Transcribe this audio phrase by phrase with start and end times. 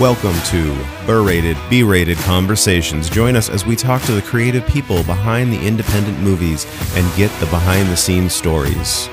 [0.00, 3.08] Welcome to Berated, B-rated conversations.
[3.08, 6.66] Join us as we talk to the creative people behind the independent movies
[6.96, 9.08] and get the behind-the-scenes stories.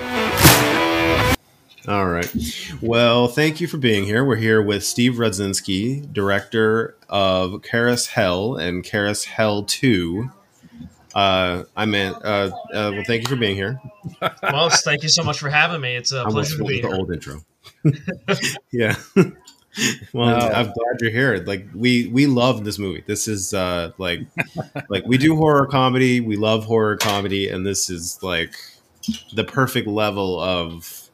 [1.88, 2.28] All right.
[2.82, 4.26] Well, thank you for being here.
[4.26, 10.32] We're here with Steve Rudzinski, director of CarousHELL and CarousHELL Two.
[11.14, 12.16] Uh, I meant.
[12.26, 13.80] Uh, uh, well, thank you for being here.
[14.42, 15.96] Well, thank you so much for having me.
[15.96, 17.42] It's a I almost pleasure to went be with the old intro.
[18.72, 18.96] yeah.
[20.14, 20.48] well, No.
[20.48, 21.38] I'm glad you're here.
[21.46, 23.04] Like we we love this movie.
[23.08, 24.22] This is uh like
[24.90, 26.20] like we do horror comedy.
[26.20, 28.54] We love horror comedy, and this is like
[29.34, 31.10] the perfect level of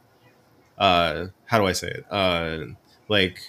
[0.77, 2.05] uh how do I say it?
[2.11, 2.73] Uh
[3.09, 3.39] like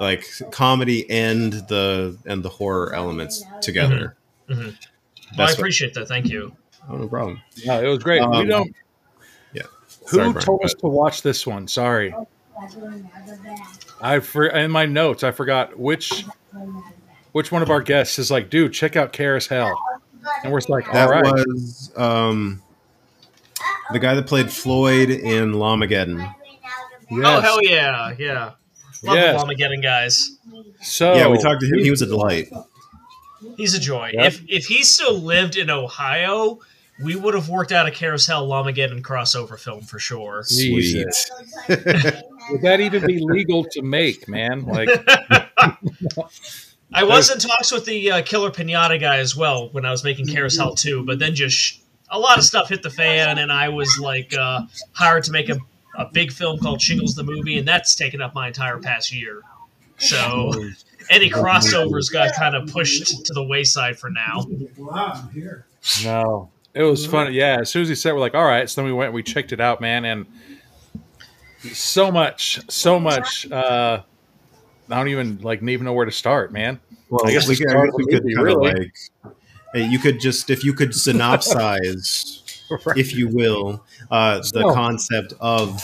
[0.00, 4.16] like comedy and the and the horror elements together.
[4.48, 4.56] Mhm.
[4.58, 6.08] Well, I That's what- appreciate that.
[6.08, 6.56] Thank you.
[6.88, 7.40] oh, no problem.
[7.66, 8.20] No, it was great.
[8.22, 8.74] Um, we don't.
[9.52, 9.62] yeah.
[10.08, 11.68] Who Sorry, Brian, told us but- to watch this one?
[11.68, 12.14] Sorry,
[14.00, 16.24] I for in my notes I forgot which
[17.32, 19.74] which one of our guests is like, dude, check out CarousHELL,
[20.42, 22.62] and we're just like, all That right, was um
[23.92, 26.34] the guy that played Floyd in Llamageddon.
[27.12, 28.52] Oh hell yeah, yeah.
[29.02, 29.34] Love Yes.
[29.34, 30.36] the Armageddon guys.
[30.82, 31.78] So yeah, we talked to him.
[31.78, 32.50] He was a delight.
[33.56, 34.10] He's a joy.
[34.12, 34.26] Yep.
[34.26, 36.58] If if he still lived in Ohio,
[37.02, 40.44] we would have worked out a CarousHELL Llamageddon crossover film for sure.
[40.48, 41.30] Jesus.
[42.50, 44.64] Would that even be legal to make, man?
[44.64, 44.88] Like,
[46.92, 50.02] I was in talks with the uh, Killer Pinata guy as well when I was
[50.02, 51.78] making CarousHELL 2, but then just sh-
[52.10, 54.62] a lot of stuff hit the fan, and I was like uh,
[54.92, 55.58] hired to make a,
[55.96, 59.42] a big film called Shingles the Movie, and that's taken up my entire past year.
[59.98, 60.52] So
[61.10, 64.46] any crossovers got kind of pushed to the wayside for now.
[64.76, 65.66] Wow, here.
[66.02, 67.32] no, it was fun.
[67.32, 68.68] Yeah, as soon as he said, we're like, all right.
[68.68, 70.26] So then we went, we checked it out, man, and
[71.72, 73.50] so much, so much.
[73.50, 74.02] uh
[74.90, 76.80] I don't even like even know where to start, man.
[77.10, 78.92] Well, I guess we the could, start I guess we could movie, kind of really.
[79.74, 82.42] like you could just if you could synopsize,
[82.96, 84.74] if you will, uh, the Oh.
[84.74, 85.76] concept of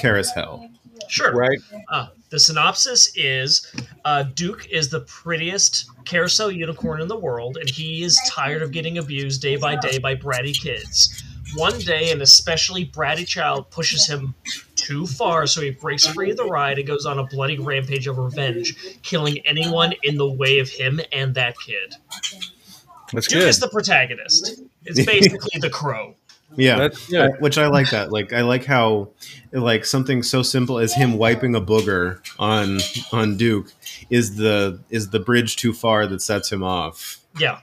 [0.00, 0.68] CarousHELL.
[1.08, 1.32] Sure.
[1.34, 1.58] right?
[1.88, 3.70] Uh, the synopsis is
[4.06, 8.70] uh, Duke is the prettiest carousel unicorn in the world, and he is tired of
[8.70, 11.22] getting abused day by day by bratty kids.
[11.54, 14.34] One day, an especially bratty child pushes him
[14.76, 18.06] too far, so he breaks free of the ride and goes on a bloody rampage
[18.06, 21.94] of revenge, killing anyone in the way of him and that kid.
[23.12, 23.48] That's Duke good.
[23.48, 24.60] is the protagonist.
[24.84, 26.14] It's basically the crow.
[26.56, 27.40] Yeah, That's uh, good.
[27.40, 28.12] which I like that.
[28.12, 29.08] Like I like how
[29.52, 32.78] like something so simple as him wiping a booger on
[33.12, 33.72] on Duke
[34.10, 37.18] is the is the bridge too far that sets him off.
[37.38, 37.60] Yeah.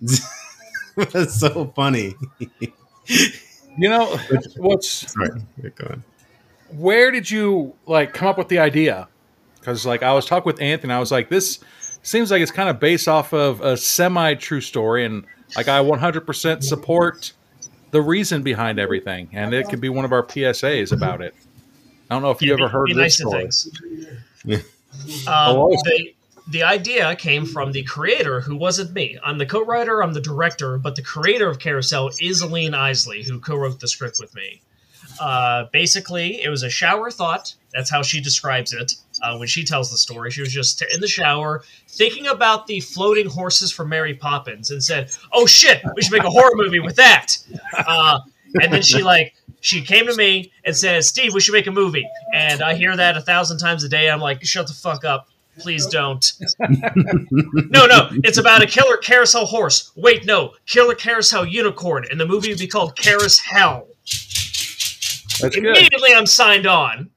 [0.96, 2.14] That's so funny.
[3.08, 4.18] You know
[4.56, 5.28] what's Sorry,
[5.62, 6.02] Yeah, go ahead.
[6.70, 9.08] where did you like come up with the idea?
[9.60, 11.58] Because like I was talking with Anthony, I was like, this
[12.02, 15.24] seems like it's kind of based off of a semi true story, and
[15.56, 17.32] like I 100% support
[17.90, 21.34] the reason behind everything, and it could be one of our PSAs about it.
[22.10, 23.42] I don't know if you Yeah, ever heard be this nice to story.
[23.42, 23.68] things.
[24.44, 24.56] Yeah.
[24.56, 24.62] Um,
[25.26, 25.70] Hello?
[25.70, 26.14] the,
[26.48, 29.18] the idea came from the creator, who wasn't me.
[29.24, 33.40] I'm the co-writer, I'm the director, but the creator of CarousHELL is Aline Isley, who
[33.40, 34.62] co-wrote the script with me.
[35.20, 37.54] Uh, basically, it was a shower thought.
[37.72, 38.92] That's how she describes it
[39.22, 40.30] uh, when she tells the story.
[40.30, 44.82] She was just in the shower thinking about the floating horses from Mary Poppins and
[44.82, 47.36] said, "Oh shit, we should make a horror movie with that."
[47.76, 48.20] Uh,
[48.60, 51.72] and then she like she came to me and said, "Steve, we should make a
[51.72, 54.10] movie." And I hear that a thousand times a day.
[54.10, 56.32] I'm like, "Shut the fuck up." Please don't.
[56.60, 59.90] no, no, it's about a killer carousel horse.
[59.96, 63.86] Wait, no, killer carousel unicorn, and the movie would be called CarousHELL.
[65.40, 65.64] That's good.
[65.64, 67.10] Immediately, I'm signed on,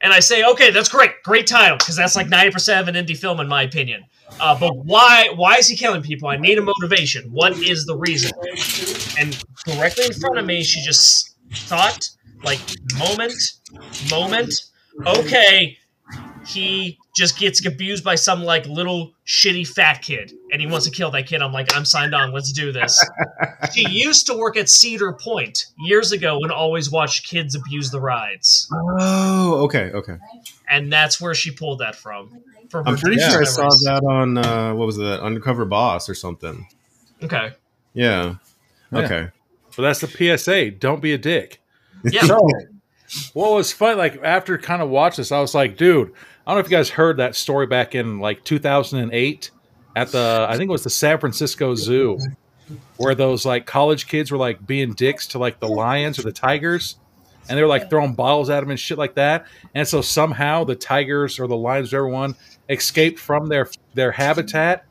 [0.00, 3.04] and I say, "Okay, that's great, great title," because that's like ninety percent of an
[3.04, 4.04] indie film, in my opinion.
[4.38, 5.30] Uh, but why?
[5.34, 6.28] Why is he killing people?
[6.28, 7.30] I need a motivation.
[7.32, 8.30] What is the reason?
[9.18, 12.08] And directly in front of me, she just thought,
[12.44, 12.60] like,
[12.98, 13.34] moment,
[14.08, 14.54] moment.
[15.04, 15.78] Okay,
[16.46, 20.90] he just gets abused by some like little shitty fat kid, and he wants to
[20.92, 21.42] kill that kid.
[21.42, 22.32] I'm like, I'm signed on.
[22.32, 22.98] Let's do this.
[23.74, 28.00] she used to work at Cedar Point years ago and always watched kids abuse the
[28.00, 30.16] rides, Oh, okay, okay.
[30.68, 32.40] and that's where she pulled that from.
[32.70, 33.30] For I'm pretty Yeah.
[33.30, 36.66] sure I saw that on uh, what was that Undercover Boss or something.
[37.22, 37.52] Okay.
[37.94, 38.36] Yeah.
[38.92, 38.98] Yeah.
[39.00, 39.28] Okay.
[39.76, 40.06] But that's the
[40.38, 40.70] PSA.
[40.72, 41.60] Don't be a dick.
[42.04, 42.22] Yeah.
[42.22, 42.38] So,
[43.34, 46.12] what was fun, like after kind of watch this, I was like, dude,
[46.50, 49.50] I don't know if you guys heard that story back in like 2008
[49.94, 52.18] at the, I think it was the San Francisco Zoo,
[52.96, 56.32] where those like college kids were like being dicks to like the lions or the
[56.32, 56.96] tigers.
[57.48, 59.46] and they were like throwing bottles at them and shit like that.
[59.74, 62.34] And so somehow the tigers or the lions, everyone
[62.68, 64.86] escaped from their their habitat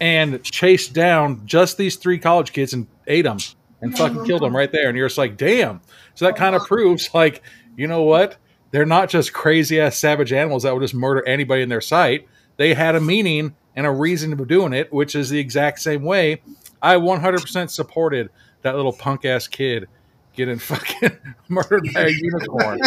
[0.00, 3.38] and chased down just these three college kids and ate them
[3.82, 4.88] and fucking killed them right there.
[4.88, 5.80] And you're just like, damn.
[6.14, 7.42] So that kind of proves, like,
[7.76, 8.36] you know what?
[8.70, 12.26] They're not just crazy ass savage animals that will just murder anybody in their sight.
[12.56, 16.02] They had a meaning and a reason for doing it, which is the exact same
[16.02, 16.40] way
[16.82, 18.30] I 100% supported
[18.62, 19.88] that little punk ass kid
[20.34, 21.10] getting fucking
[21.48, 22.78] murdered by a unicorn.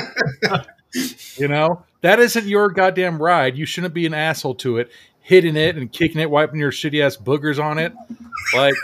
[1.38, 3.58] you know, that isn't your goddamn ride.
[3.58, 4.90] You shouldn't be an asshole to it,
[5.22, 7.94] hitting it and kicking it, wiping your shitty ass boogers on it.
[8.56, 8.76] Like,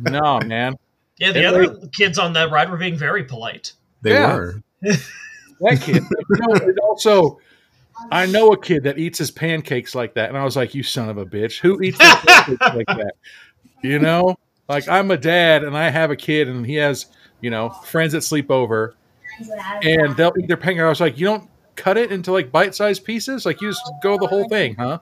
[0.00, 0.76] no, man.
[1.18, 3.72] Yeah, the And other like- kids on that ride were being very polite.
[4.02, 4.34] They Yeah.
[4.34, 4.62] were.
[5.60, 6.02] That kid.
[6.30, 7.38] you know, also,
[8.10, 10.82] I know a kid that eats his pancakes like that, and I was like, "You
[10.82, 11.58] son of a bitch!
[11.60, 13.12] Who eats his pancakes like that?"
[13.82, 14.36] You know,
[14.68, 17.06] like I'm a dad, and I have a kid, and he has,
[17.40, 18.94] you know, friends that sleep over,
[19.82, 20.82] and they'll eat their pancake.
[20.82, 23.44] I was like, "You don't cut it into like bite-sized pieces?
[23.46, 24.98] Like you just go the whole thing, huh?"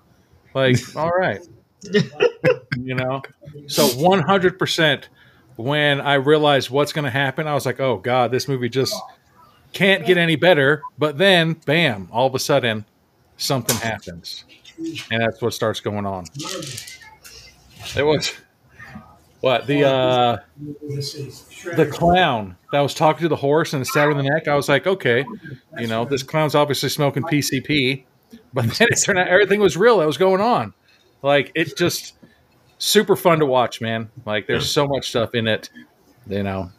[0.55, 1.41] Like, all right,
[1.83, 3.23] you know.
[3.67, 5.09] So 100 percent.
[5.57, 8.95] When I realized what's going to happen, I was like, "Oh God, this movie just."
[9.77, 10.83] Can't get any better.
[10.99, 12.87] But then, bam, all of a sudden,
[13.37, 14.45] something happens,
[15.11, 16.25] and that's what starts going on.
[17.95, 18.33] It was
[19.41, 20.39] what the uh,
[21.77, 24.49] the clown that was talking to the horse and stabbed in the neck.
[24.49, 25.25] I was like, okay,
[25.79, 28.05] you know, this clown's obviously smoking PCP,
[28.55, 30.73] but then it turned out everything was real that was going on.
[31.23, 32.15] Like it just
[32.79, 34.11] super fun to watch, man.
[34.25, 35.69] Like there's so much stuff in it,
[36.27, 36.71] you know.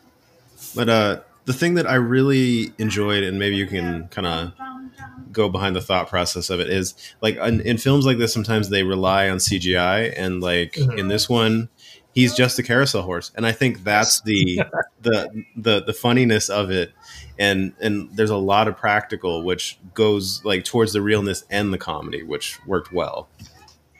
[0.75, 4.53] But uh, the thing that I really enjoyed, and maybe you can kind of
[5.31, 8.69] go behind the thought process of it, is like in, in films like this, sometimes
[8.69, 10.99] they rely on CGI, and like Mhm.
[10.99, 11.69] in this one,
[12.13, 14.61] he's just a carousel horse, and I think that's the
[15.01, 16.91] the the the funniness of it,
[17.39, 21.77] and and there's a lot of practical, which goes like towards the realness and the
[21.77, 23.29] comedy, which worked well.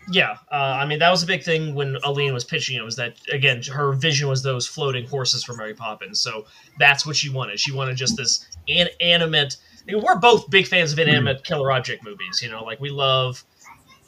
[0.09, 2.81] Yeah, uh, I mean that was a big thing when Aline was pitching it.
[2.83, 6.19] Was that again her vision was those floating horses from Mary Poppins?
[6.21, 6.45] So
[6.80, 7.59] that's what she wanted.
[7.59, 9.57] She wanted just this an- animate.
[9.88, 12.42] I mean, we're both big fans of inanimate killer object movies.
[12.42, 13.44] You know, like we love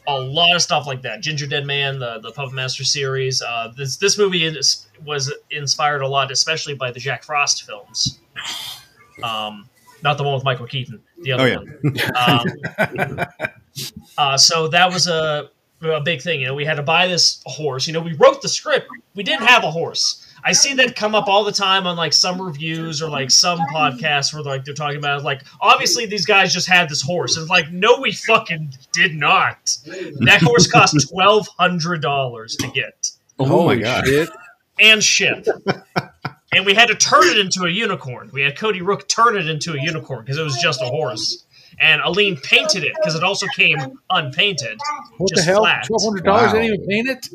[0.07, 1.21] a lot of stuff like that.
[1.21, 3.41] Gingerdead Man, the the Puppet Master series.
[3.41, 8.19] Uh, this this movie is, was inspired a lot, especially by the Jack Frost films.
[9.21, 9.67] Um,
[10.01, 11.01] not the one with Michael Keaton.
[11.23, 12.39] The other Oh, yeah.
[12.87, 13.19] one.
[13.19, 13.19] Um,
[14.17, 15.49] uh, so that was a,
[15.81, 16.41] a big thing.
[16.41, 17.87] You know, we had to buy this horse.
[17.87, 18.87] You know, we wrote the script.
[19.15, 20.25] We didn't have a horse.
[20.43, 23.59] I see that come up all the time on like some reviews or like some
[23.73, 27.43] podcasts where like they're talking about like obviously these guys just had this horse and
[27.43, 29.77] it's like no we fucking did not.
[29.85, 34.05] That horse cost twelve hundred dollars to get Oh my god!
[34.05, 34.29] shit.
[34.79, 35.45] and ship.
[36.53, 38.29] and we had to turn it into a unicorn.
[38.31, 41.43] We had Cody Rook turn it into a unicorn because it was just a horse.
[41.81, 43.77] And Aline painted it because it also came
[44.09, 44.79] unpainted.
[45.17, 45.61] What the Just hell?
[45.61, 45.85] flat.
[45.85, 46.47] Twelve hundred dollars?
[46.47, 46.53] Wow.
[46.53, 47.29] Didn't even paint it.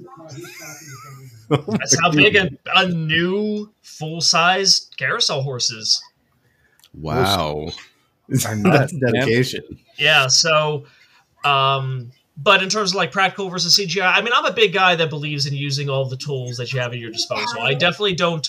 [1.78, 6.02] That's how big a, a new full size carousel horse is.
[6.94, 7.68] Wow,
[8.46, 9.80] Are that's dedication.
[9.96, 10.84] Yeah, so
[11.44, 14.94] um but in terms of like practical versus CGI, I mean I'm a big guy
[14.96, 17.60] that believes in using all the tools that you have at your disposal.
[17.60, 18.48] I definitely don't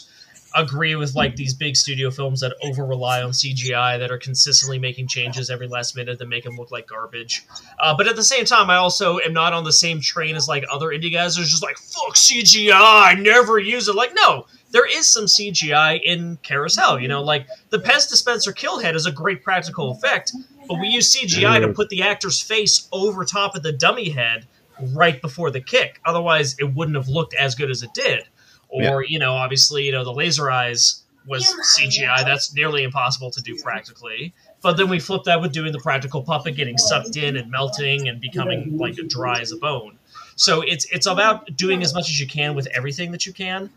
[0.56, 4.80] agree with like these big studio films that over rely on CGI that are consistently
[4.80, 7.46] making changes every last minute that make them look like garbage.
[7.80, 10.48] Uh, but at the same time, I also am not on the same train as
[10.48, 11.36] like other indie guys.
[11.36, 13.96] Who's just like fuck CGI, I never use it.
[13.96, 17.02] Like no, there is some CGI in CarousHELL.
[17.02, 20.34] You know, like the pest dispenser kill head is a great practical effect,
[20.68, 24.48] but we use CGI to put the actor's face over top of the dummy head
[24.94, 26.00] right before the kick.
[26.06, 28.24] Otherwise, it wouldn't have looked as good as it did.
[28.70, 29.08] Or, Yeah.
[29.08, 31.46] you know, obviously, you know, the laser eyes was
[31.78, 32.24] CGI.
[32.24, 34.34] That's nearly impossible to do practically.
[34.62, 38.08] But then we flip that with doing the practical puppet getting sucked in and melting
[38.08, 39.98] and becoming like a dry as a bone.
[40.36, 43.70] So it's it's about doing as much as you can with everything that you can.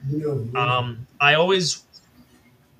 [0.56, 1.82] Um, I always,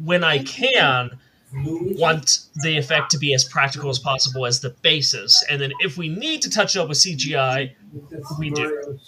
[0.04, 1.10] when I can,
[1.52, 5.96] want the effect to be as practical as possible as the basis, and then if
[5.96, 7.72] we need to touch it up with CGI,
[8.38, 8.98] we do.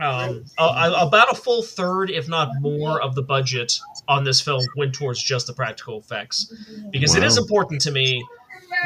[0.00, 3.78] Um, a- a- about a full third, if not more, of the budget
[4.08, 6.52] on this film went towards just the practical effects,
[6.90, 8.24] because it is important to me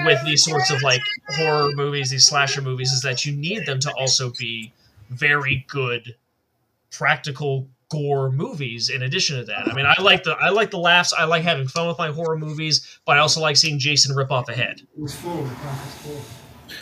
[0.06, 1.00] with these sorts of like
[1.36, 4.72] horror movies, these slasher movies, is that you need them to also be
[5.10, 6.16] very good
[6.90, 9.68] practical gore movies in addition to that.
[9.68, 12.08] I mean, I like the I like the laughs, I like having fun with my
[12.10, 14.82] horror movies, but I also like seeing Jason rip off a head.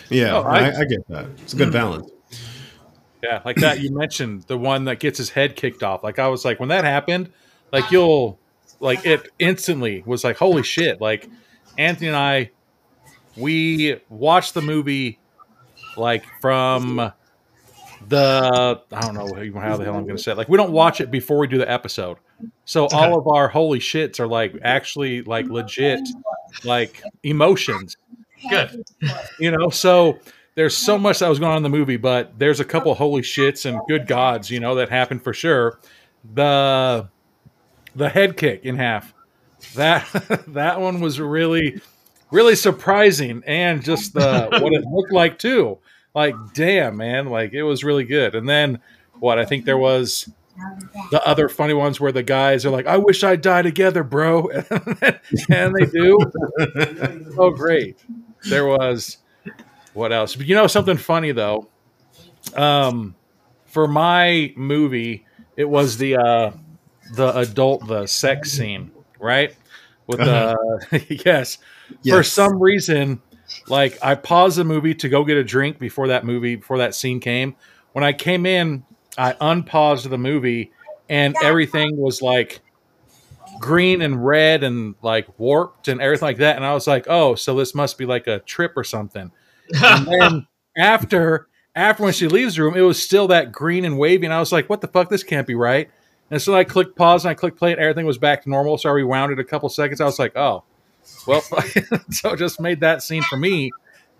[0.09, 1.27] Yeah, Oh, I- I, I get that.
[1.43, 2.11] It's a good balance.
[3.23, 6.03] Yeah, like that you mentioned the one that gets his head kicked off.
[6.03, 7.33] Like I was like, when that happened,
[7.73, 8.39] like you'll
[8.81, 11.01] like it instantly was like, holy shit!
[11.01, 11.29] Like
[11.79, 12.51] Anthony and I,
[13.37, 15.19] we watched the movie
[15.97, 17.13] like from
[18.09, 20.39] the I don't know how the hell I'm going to say it.
[20.39, 22.19] Like we don't watch it before we do the episode,
[22.65, 22.97] so Okay.
[22.97, 26.01] all of our holy shits are like actually like legit
[26.65, 27.97] like emotions,
[28.51, 28.85] Good.
[29.39, 29.71] you know.
[29.71, 30.19] So
[30.55, 32.95] there's so much that was going on in the movie, but there's a couple oh.
[32.95, 35.81] holy shits and good gods, you know, that happened for sure.
[36.35, 37.09] The
[37.95, 39.15] the head kick in half.
[39.75, 40.07] That
[40.49, 41.81] that one was really
[42.31, 45.79] really surprising and just the what it looked like too.
[46.15, 48.35] Like damn man like it was really good.
[48.35, 48.81] And then
[49.23, 50.29] what i think there was
[51.11, 54.51] the other funny ones where the guys are like i wish i'd die together bro.
[55.49, 56.19] And they do.
[57.39, 57.97] Oh great.
[58.51, 59.19] There was
[59.95, 60.37] what else?
[60.37, 61.69] But you know something funny though?
[62.55, 63.15] Um
[63.67, 65.25] for my movie
[65.57, 66.53] it was the uh
[67.15, 69.55] the adult the sex scene right?
[70.07, 71.59] With the yes.
[72.07, 73.23] For some reason
[73.69, 76.95] like i paused the movie to go get a drink before that movie before that
[76.95, 77.55] scene came.
[77.93, 78.85] When i came in
[79.19, 80.73] i unpaused the movie
[81.09, 82.61] and everything was like
[83.61, 86.57] green and red and like warped and everything like that.
[86.57, 89.31] And i was like oh so this must be like a trip or something
[89.75, 93.99] and then after after when she leaves the room, it was still that green and
[93.99, 95.09] wavy, and I was like, "What the fuck?
[95.09, 95.91] This can't be right."
[96.31, 98.79] And so I clicked pause and I clicked play, and everything was back to normal.
[98.79, 100.01] So I rewound it a couple seconds.
[100.01, 100.65] I was like, "Oh,
[101.27, 101.41] well."
[102.11, 103.71] so it just made that scene for me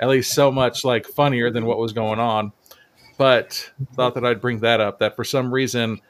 [0.01, 2.53] at least so much like funnier than what was going on.
[3.19, 4.99] But thought that I'd bring that up.
[4.99, 6.01] That for some reason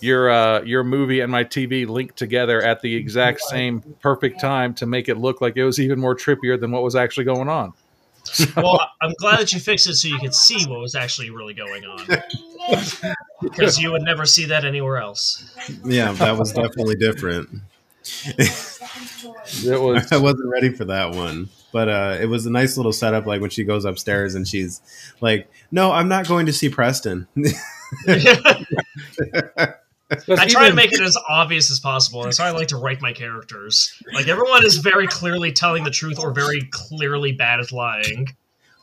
[0.00, 4.74] your uh, your movie and my TV linked together at the exact same perfect time
[4.74, 7.48] to make it look like it was even more trippier than what was actually going
[7.48, 7.72] on.
[8.56, 11.54] Well, I'm glad that you fixed it so you could see what was actually really
[11.54, 12.06] going on.
[13.42, 15.52] Because you would never see that anywhere else.
[15.84, 17.48] yeah, that was definitely different.
[18.24, 21.48] It was I wasn't ready for that one.
[21.72, 24.82] But uh, it was a nice little setup, like when she goes upstairs and she's
[25.22, 27.26] like, "No, I'm not going to see Preston."
[30.28, 32.22] I try to make it as obvious as possible.
[32.22, 33.92] That's how I like to write my characters.
[34.12, 38.28] Like everyone is very clearly telling the truth or very clearly bad at lying.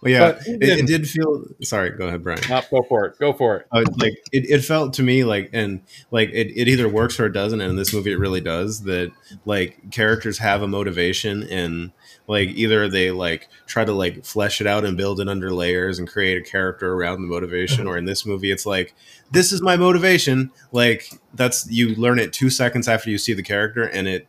[0.02, 1.46] well, yeah, it, it did feel.
[1.62, 2.52] Sorry, go ahead, Brian.
[2.52, 3.20] Up, go for it.
[3.20, 3.68] Go for it.
[3.72, 5.82] Uh, like it, it felt to me like and
[6.12, 8.84] like it, it either works or it doesn't and in this movie it really does
[8.84, 9.12] that
[9.46, 11.92] like characters have a motivation and
[12.30, 15.98] like either they like try to like flesh it out and build it under layers
[15.98, 17.96] and create a character around the motivation uh-huh.
[17.96, 18.94] or in this movie it's like
[19.32, 20.52] this is my motivation.
[20.72, 24.28] Like that's you learn it two seconds after you see the character and it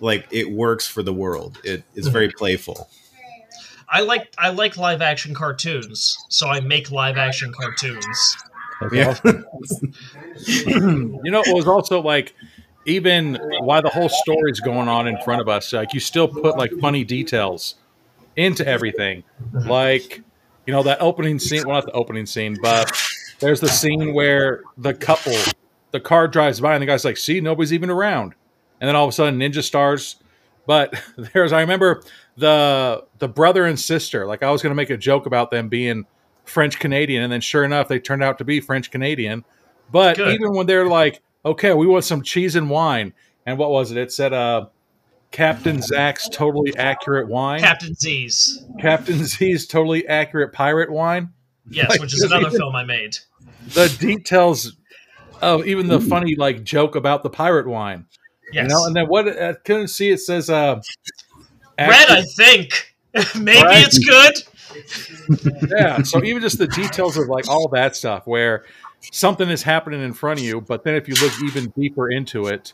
[0.00, 1.60] like it works for the world.
[1.64, 2.12] It is uh-huh.
[2.12, 2.88] very playful.
[3.88, 8.36] I like I like live action cartoons, so I make live action cartoons.
[8.92, 9.16] yeah.
[10.46, 12.32] You know, it was also like
[12.88, 16.56] even while the whole story's going on in front of us, like you still put
[16.56, 17.74] like funny details
[18.36, 19.22] into everything.
[19.52, 20.22] Like,
[20.66, 22.90] you know, that opening scene, well, not the opening scene, but
[23.40, 25.34] there's the scene where the couple,
[25.90, 28.34] the car drives by and the guy's like, see, nobody's even around.
[28.80, 30.16] And then all of a sudden, Ninja Stars.
[30.66, 30.94] But
[31.34, 32.02] there's, I remember
[32.36, 34.24] the the brother and sister.
[34.24, 36.06] Like I was going to make a joke about them being
[36.44, 39.44] French Canadian, and then sure enough, they turned out to be French Canadian.
[39.90, 40.34] But Good.
[40.34, 43.12] even when they're like, okay, we want some cheese and wine,
[43.46, 43.96] and what was it?
[43.96, 44.66] It said, uh,
[45.30, 47.60] Captain Zach's totally accurate wine.
[47.60, 51.32] Captain Z's, Captain Z's totally accurate pirate wine.
[51.68, 53.18] yes, Like, which is another even- film I made.
[53.74, 54.76] The details
[55.42, 58.06] of even the funny like joke about the pirate wine.
[58.52, 60.80] Yes, You know, and then what I couldn't see it says uh
[61.78, 62.08] red.
[62.10, 62.96] I think
[63.38, 65.68] maybe it's good.
[65.70, 66.02] yeah.
[66.02, 68.64] So even just the details of like all that stuff where
[69.00, 72.46] something is happening in front of you, but then if you look even deeper into
[72.46, 72.72] it,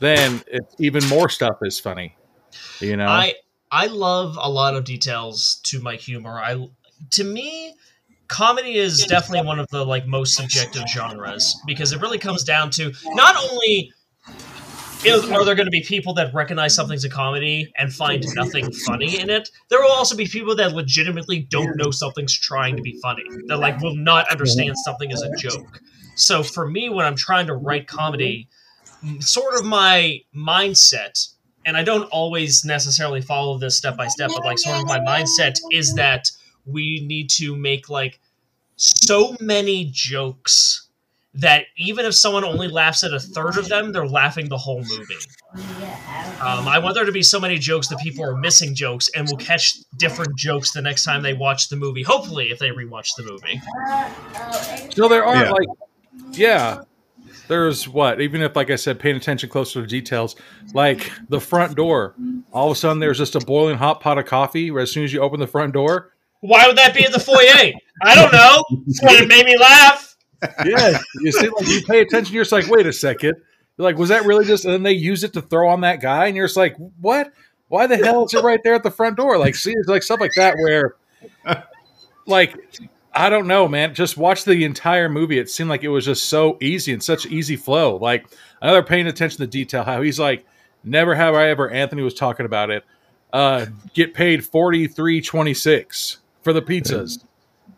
[0.00, 2.16] then it's even more stuff is funny.
[2.80, 3.06] You know?
[3.06, 3.34] I
[3.70, 6.38] I love a lot of details to my humor.
[6.38, 6.68] I
[7.10, 7.74] to me
[8.28, 12.70] comedy is definitely one of the like most subjective genres because it really comes down
[12.70, 13.92] to not only
[15.04, 18.72] is, are there going to be people that recognize something's a comedy and find nothing
[18.72, 19.50] funny in it?
[19.68, 23.58] There will also be people that legitimately don't know something's trying to be funny that
[23.58, 25.80] like will not understand something as a joke.
[26.14, 28.48] So for me when i'm trying to write comedy
[29.20, 31.28] sort of my mindset
[31.64, 34.98] and I don't always necessarily follow this step by step, but like sort of my
[34.98, 36.30] mindset is that
[36.66, 38.20] we need to make like
[38.76, 40.88] so many jokes
[41.34, 44.80] that even if someone only laughs at a third of them, they're laughing the whole
[44.82, 45.16] movie.
[46.40, 49.28] Um, I want there to be so many jokes that people are missing jokes and
[49.28, 52.02] will catch different jokes the next time they watch the movie.
[52.02, 53.60] Hopefully, if they rewatch the movie.
[54.94, 55.50] So there are Yeah.
[55.50, 55.68] like,
[56.32, 56.82] yeah,
[57.48, 60.36] there's what even if like i said paying attention closer to details
[60.74, 62.14] like the front door
[62.52, 65.12] all of a sudden there's just a boiling hot pot of coffee as soon as
[65.12, 67.72] you open the front door Why would that be in the foyer?
[68.02, 68.64] I don't know.
[69.02, 70.11] But it made me laugh.
[70.64, 73.34] Yeah you see like you pay attention you're just like wait a second
[73.78, 76.00] you're like was that really just and then they use it to throw on that
[76.00, 77.32] guy and you're just like what
[77.68, 80.02] why the hell is it right there at the front door like see it's like
[80.02, 80.96] stuff like that where
[82.26, 82.56] like
[83.14, 83.94] I don't know, man.
[83.94, 85.38] Just watch the entire movie.
[85.38, 87.96] It seemed like it was just so easy and such easy flow.
[87.96, 88.26] Like
[88.60, 90.46] another paying attention to detail, how he's like,
[90.82, 91.68] never have I ever.
[91.68, 92.84] Anthony was talking about it.
[93.32, 97.24] Uh, get paid forty three twenty six for the pizzas.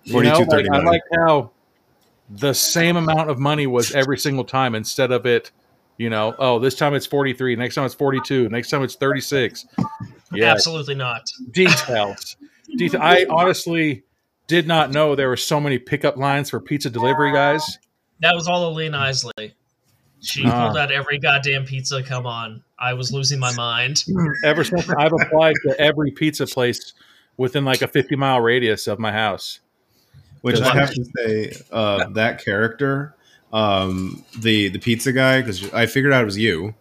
[0.04, 0.84] You know, like, I $42.39.
[0.84, 1.50] like how
[2.30, 5.50] the same amount of money was every single time instead of it.
[5.98, 7.54] You know, oh, this time it's forty three.
[7.56, 8.48] Next time it's forty two.
[8.48, 9.66] Next time it's thirty six.
[10.32, 11.22] Yeah, Absolutely not.
[11.52, 12.36] details.
[12.76, 13.00] Detail.
[13.02, 14.02] I honestly
[14.48, 17.78] did not know there were so many pickup lines for pizza delivery guys.
[18.20, 19.54] That was all Aline Isley.
[20.20, 20.66] She Ah.
[20.66, 22.02] pulled out every goddamn pizza.
[22.02, 22.62] Come on.
[22.78, 24.02] I was losing my mind.
[24.44, 26.92] Ever since I've applied to every pizza place
[27.36, 29.60] within like a 50 mile radius of my house.
[30.44, 33.14] Which I have to say, uh, that character,
[33.52, 36.74] um, the the pizza guy, because I figured out it was you,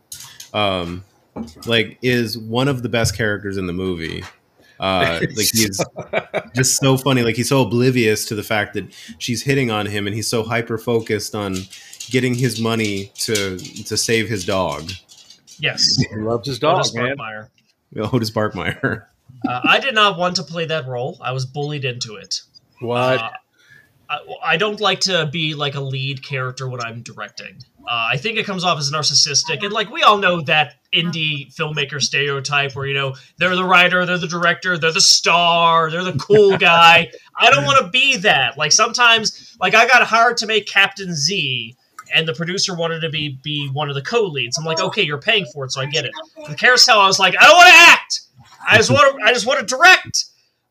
[0.53, 1.03] um,
[1.65, 4.23] like is one of the best characters in the movie.
[4.79, 5.81] Uh, like he's
[6.53, 7.23] just so funny.
[7.23, 10.43] Like he's so oblivious to the fact that she's hitting on him, and he's so
[10.43, 11.55] hyper focused on
[12.09, 14.91] getting his money to to save his dog,
[15.59, 15.95] Yes.
[15.97, 17.15] He loves his dog, Otis man.
[17.17, 17.49] Sparkmeyer.
[18.13, 19.05] Otis Barkmeyer.
[19.47, 21.17] Uh, I did not want to play that role.
[21.21, 22.41] I was bullied into it.
[22.79, 23.19] What?
[23.19, 23.29] Uh,
[24.13, 27.63] I, I don't like to be like a lead character when I'm directing.
[27.85, 31.53] Uh, I think it comes off as narcissistic, and like we all know that indie
[31.53, 36.03] filmmaker stereotype, where you know they're the writer, they're the director, they're the star, they're
[36.03, 37.09] the cool guy.
[37.37, 38.57] I don't want to be that.
[38.57, 41.75] Like sometimes, like I got hired to make Captain Z,
[42.13, 44.57] and the producer wanted to be be one of the co-leads.
[44.57, 46.11] I'm like, okay, you're paying for it, so I get it.
[46.47, 48.21] The carousel, I was like, I don't want to act.
[48.65, 49.25] I just want to.
[49.25, 50.25] I just want to direct.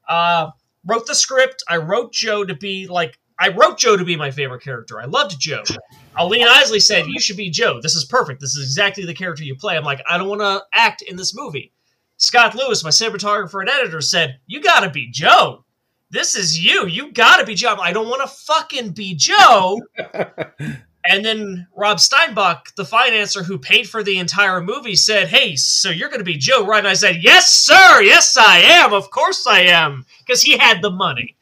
[0.09, 0.51] Uh,
[0.87, 1.63] wrote the script.
[1.69, 3.19] I wrote Joe to be like.
[3.39, 5.01] I wrote Joe to be my favorite character.
[5.01, 5.63] I loved Joe.
[5.71, 5.77] Uh,
[6.19, 7.81] Aline Isley said, "You should be Joe.
[7.81, 8.41] This is perfect.
[8.41, 11.17] This is exactly the character you play." I'm like, I don't want to act in
[11.17, 11.73] this movie.
[12.17, 15.65] Scott Lewis, my cinematographer and editor, said, "You got to be Joe.
[16.11, 16.87] This is you.
[16.87, 19.81] You got to be Joe." I don't want to fucking be Joe.
[21.05, 25.91] And then Rob Steinbach, the financer who paid for the entire movie, said, Hey, so
[25.91, 26.79] you're going to be Joe, right?
[26.79, 28.03] And I said, Yes, sir.
[28.03, 28.93] Yes, I am.
[28.93, 30.07] Of course I am.
[30.21, 31.37] Because he had the money.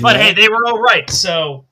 [0.00, 1.08] But hey, they were all right.
[1.10, 1.66] So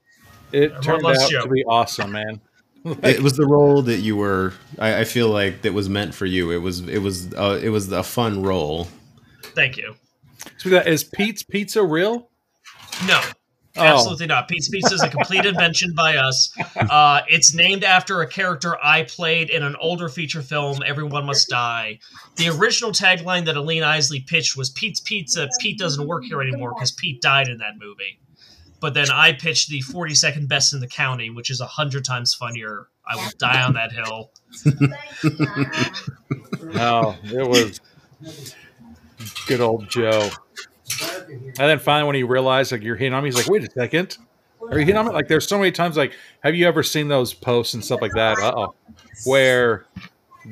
[0.52, 1.42] it everyone turned out Joe.
[1.42, 2.40] to be awesome, man.
[3.02, 4.54] it was the role that you were.
[4.78, 6.50] I, I feel like that was meant for you.
[6.52, 6.80] It was.
[6.88, 7.32] It was.
[7.34, 8.88] Uh, it was a fun role.
[9.54, 9.94] thank you.
[10.58, 12.30] So that is Pete's Pizza real?
[13.06, 13.20] No,
[13.76, 13.82] Oh.
[13.82, 14.48] absolutely not.
[14.48, 16.52] Pete's Pizza is a complete invention by us.
[16.76, 21.48] Uh, it's named after a character I played in an older feature film, Everyone Must
[21.48, 21.98] Die.
[22.36, 26.74] The original tagline that Aline Isley pitched was Pete's Pizza, Pete doesn't work here anymore
[26.74, 28.18] because Pete died in that movie.
[28.80, 32.88] But then I pitched the 42nd best in the county, which is 100 times funnier.
[33.06, 34.30] I will die on that hill.
[36.74, 37.80] No, it was
[39.46, 40.30] good old Joe.
[41.28, 43.70] And then finally, when he realized like you're hitting on me, he's like, "Wait a
[43.70, 44.16] second,
[44.62, 46.12] are you hitting on me?" Like, there's so many times like,
[46.42, 48.38] have you ever seen those posts and stuff like that?
[48.38, 48.74] Uh oh,
[49.24, 49.86] where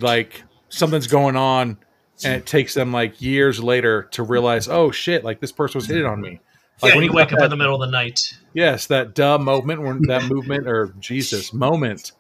[0.01, 1.79] like something's going on,
[2.25, 5.87] and it takes them like years later to realize, oh shit, like this person was
[5.87, 6.41] hitting on me.
[6.83, 8.21] Like yeah, when you wake up that- in the middle of the night.
[8.53, 12.13] Yes, that duh moment when that movement or Jesus moment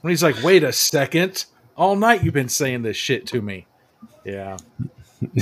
[0.00, 1.44] when he's like, "Wait a second,
[1.76, 3.66] all night you've been saying this shit to me."
[4.24, 4.56] Yeah,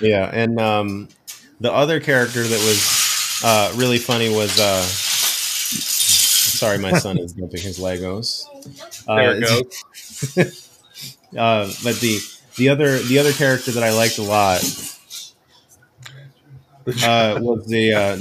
[0.00, 1.08] Yeah, and um,
[1.60, 4.58] the other character that was uh, really funny was.
[4.58, 4.82] Uh,
[6.54, 8.44] sorry, my son is dumping his Legos.
[9.06, 10.36] Uh, there it goes.
[11.36, 12.18] uh, but the
[12.56, 14.62] the other the other character that I liked a lot
[17.02, 18.18] uh, was the uh,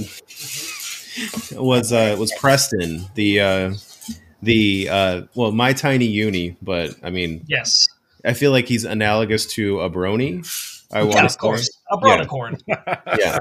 [1.62, 3.74] was uh, was Preston the uh,
[4.42, 7.88] the uh, well my tiny uni, but I mean Yes.
[8.26, 10.46] I feel like he's analogous to a brony.
[10.94, 11.70] I want Yeah, of course.
[11.92, 12.62] A bronicorn.
[13.20, 13.40] Yeah,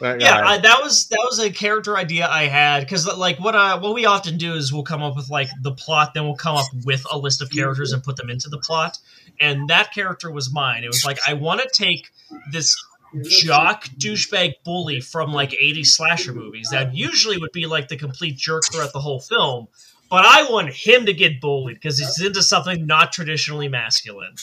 [0.00, 0.54] That yeah guy.
[0.54, 3.94] I, that was that was a character idea i had because like what uh what
[3.94, 6.66] we often do is we'll come up with like the plot then we'll come up
[6.84, 8.98] with a list of characters and put them into the plot
[9.40, 12.10] and that character was mine it was like i want to take
[12.50, 12.76] this
[13.22, 18.36] jock douchebag bully from like 80 slasher movies that usually would be like the complete
[18.36, 19.68] jerk throughout the whole film
[20.10, 24.34] but i want him to get bullied because he's into something not traditionally masculine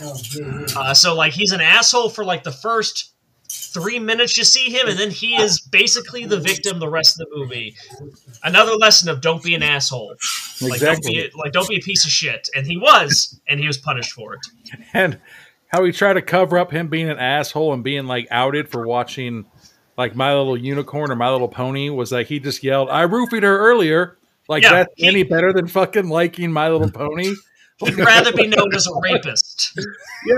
[0.76, 3.12] uh, so like he's an asshole for like the first
[3.48, 7.28] three minutes you see him, and then he is basically the victim the rest of
[7.28, 7.76] the movie.
[8.42, 10.14] Another lesson of don't be an asshole.
[10.60, 12.48] Like don't be like don't be a piece of shit.
[12.54, 14.40] And he was, and he was punished for it.
[14.92, 15.18] And
[15.68, 18.86] how he tried to cover up him being an asshole and being like outed for
[18.86, 19.46] watching
[19.98, 23.42] like My Little Unicorn or My Little Pony was like he just yelled, "I roofied
[23.42, 27.32] her earlier." Like Yeah, that's he- any better than fucking liking My Little Pony?
[27.78, 29.78] He'd rather be known as a rapist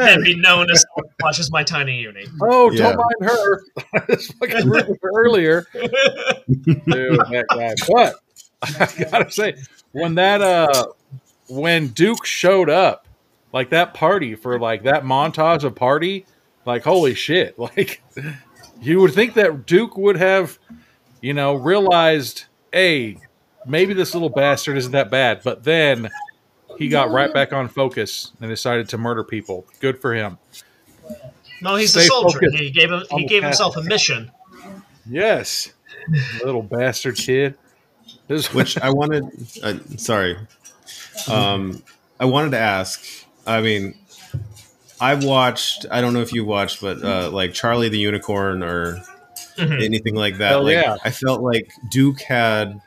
[0.00, 0.84] than be known as
[1.22, 2.24] watches my tiny uni.
[2.42, 2.90] Oh, Yeah.
[2.92, 3.62] don't mind her.
[3.94, 5.64] I just fucking roofied her earlier.
[5.72, 7.74] Dude, that guy.
[7.88, 8.16] But
[8.62, 9.54] I gotta say,
[9.92, 10.86] when that uh
[11.48, 13.06] when Duke showed up,
[13.52, 16.26] like that party for like that montage of party,
[16.66, 17.56] like holy shit.
[17.56, 18.02] Like
[18.80, 20.58] you would think that Duke would have,
[21.20, 23.18] you know, realized, hey,
[23.68, 26.08] maybe this little bastard isn't that bad, but then
[26.78, 29.66] he got right back on focus and decided to murder people.
[29.80, 30.38] Good for him.
[31.60, 32.38] No, he's Stay a soldier.
[32.40, 34.30] focused He gave him, he gave himself a mission.
[35.08, 35.72] Yes.
[36.44, 37.56] little bastard kid.
[38.26, 39.24] This which I wanted.
[39.62, 40.36] Uh, sorry,
[41.30, 41.82] um,
[42.20, 43.02] I wanted to ask.
[43.46, 43.94] I mean,
[45.00, 45.86] I've watched.
[45.90, 49.02] I don't know if you watched, but uh, like Charlie the Unicorn or
[49.56, 49.82] Mhm.
[49.84, 50.50] anything like that.
[50.50, 50.96] Hell like, yeah.
[51.04, 52.80] I felt like Duke had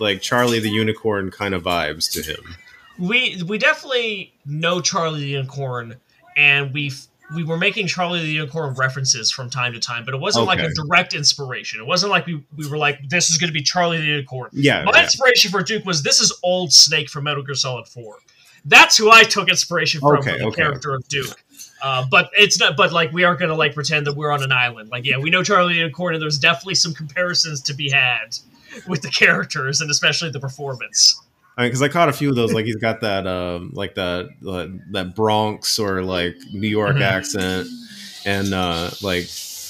[0.00, 2.56] like Charlie the Unicorn kind of vibes to him.
[2.98, 5.96] We we definitely know Charlie the Unicorn,
[6.36, 6.92] and we
[7.34, 10.60] we were making Charlie the Unicorn references from time to time, but it wasn't like
[10.60, 11.80] a direct inspiration.
[11.80, 14.50] It wasn't like we, we were like, this is going to be Charlie the Unicorn.
[14.52, 15.04] Yeah, My yeah.
[15.04, 18.18] inspiration for Duke was this is old Snake from Metal Gear Solid Four.
[18.66, 20.62] That's who I took inspiration from Okay, for the okay.
[20.62, 21.42] character of Duke.
[21.82, 22.76] Uh, but it's not.
[22.76, 24.90] But like, we aren't going to like pretend that we're on an island.
[24.90, 28.38] Like, yeah, we know Charlie the Unicorn, and there's definitely some comparisons to be had
[28.86, 31.20] with the characters and especially the performance.
[31.56, 32.52] I mean, because I caught a few of those.
[32.52, 37.02] Like he's got that, um, like that, uh, that Bronx or like New York Mhm.
[37.02, 37.68] accent,
[38.24, 39.28] and uh, like,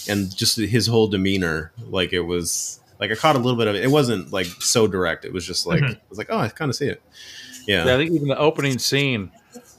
[0.08, 1.72] and just his whole demeanor.
[1.88, 3.84] Like it was, like I caught a little bit of it.
[3.84, 5.24] It wasn't like so direct.
[5.26, 5.94] It was just like, Mhm.
[5.96, 7.02] I was like, oh, I kind of see it.
[7.66, 9.30] Yeah, Yeah, I think even the opening scene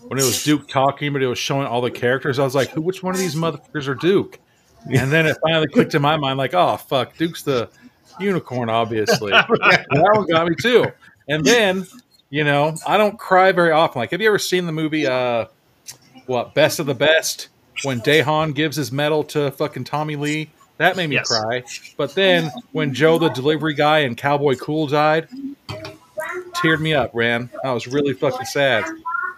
[0.08, 2.38] when it was Duke talking, but it was showing all the characters.
[2.38, 2.82] I was like, "Who?
[2.82, 4.40] Which one of these motherfuckers are Duke?"
[4.92, 7.70] And then it finally clicked in my mind, like, "Oh fuck, Duke's the
[8.20, 10.86] unicorn, obviously." that one got me too.
[11.28, 11.86] And then,
[12.30, 14.00] you know, I don't cry very often.
[14.00, 15.08] Like, have you ever seen the movie?
[15.08, 15.46] uh
[16.28, 17.50] What Best of the Best?
[17.84, 21.28] When Dahan gives his medal to fucking Tommy Lee, that made me Yes.
[21.28, 21.64] cry.
[21.98, 25.28] But then when Joe the delivery guy and Cowboy Cool died,
[26.54, 27.50] teared me up, Ran.
[27.64, 28.86] I was really fucking sad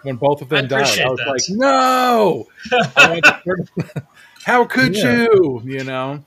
[0.02, 1.00] when both of them I died.
[1.00, 1.26] I was that.
[1.28, 2.46] like, no,
[2.96, 4.02] I wanted to-
[4.44, 5.22] how could Yeah.
[5.24, 5.62] you?
[5.64, 6.24] You know,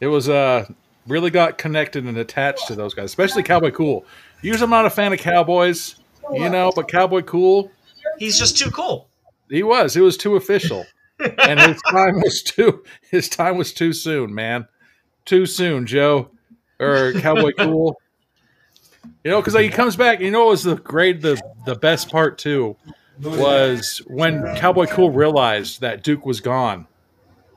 [0.00, 0.66] it was uh
[1.08, 4.04] really got connected and attached to those guys, especially Cowboy Cool.
[4.42, 5.96] Usually, I'm not a fan of Cowboys,
[6.32, 7.70] you know, but Cowboy Cool,
[8.18, 9.08] He's just too cool.
[9.50, 9.96] he was.
[9.96, 10.84] It was too official,
[11.38, 12.84] and his time was too.
[13.10, 14.66] His time was too soon, man.
[15.24, 16.30] Too soon, Joe
[16.80, 17.96] or Cowboy Cool.
[19.24, 20.20] You know, because he comes back.
[20.20, 22.76] You know, what was the great, the the best part too
[23.20, 26.86] was when Cowboy Cool realized that Duke was gone,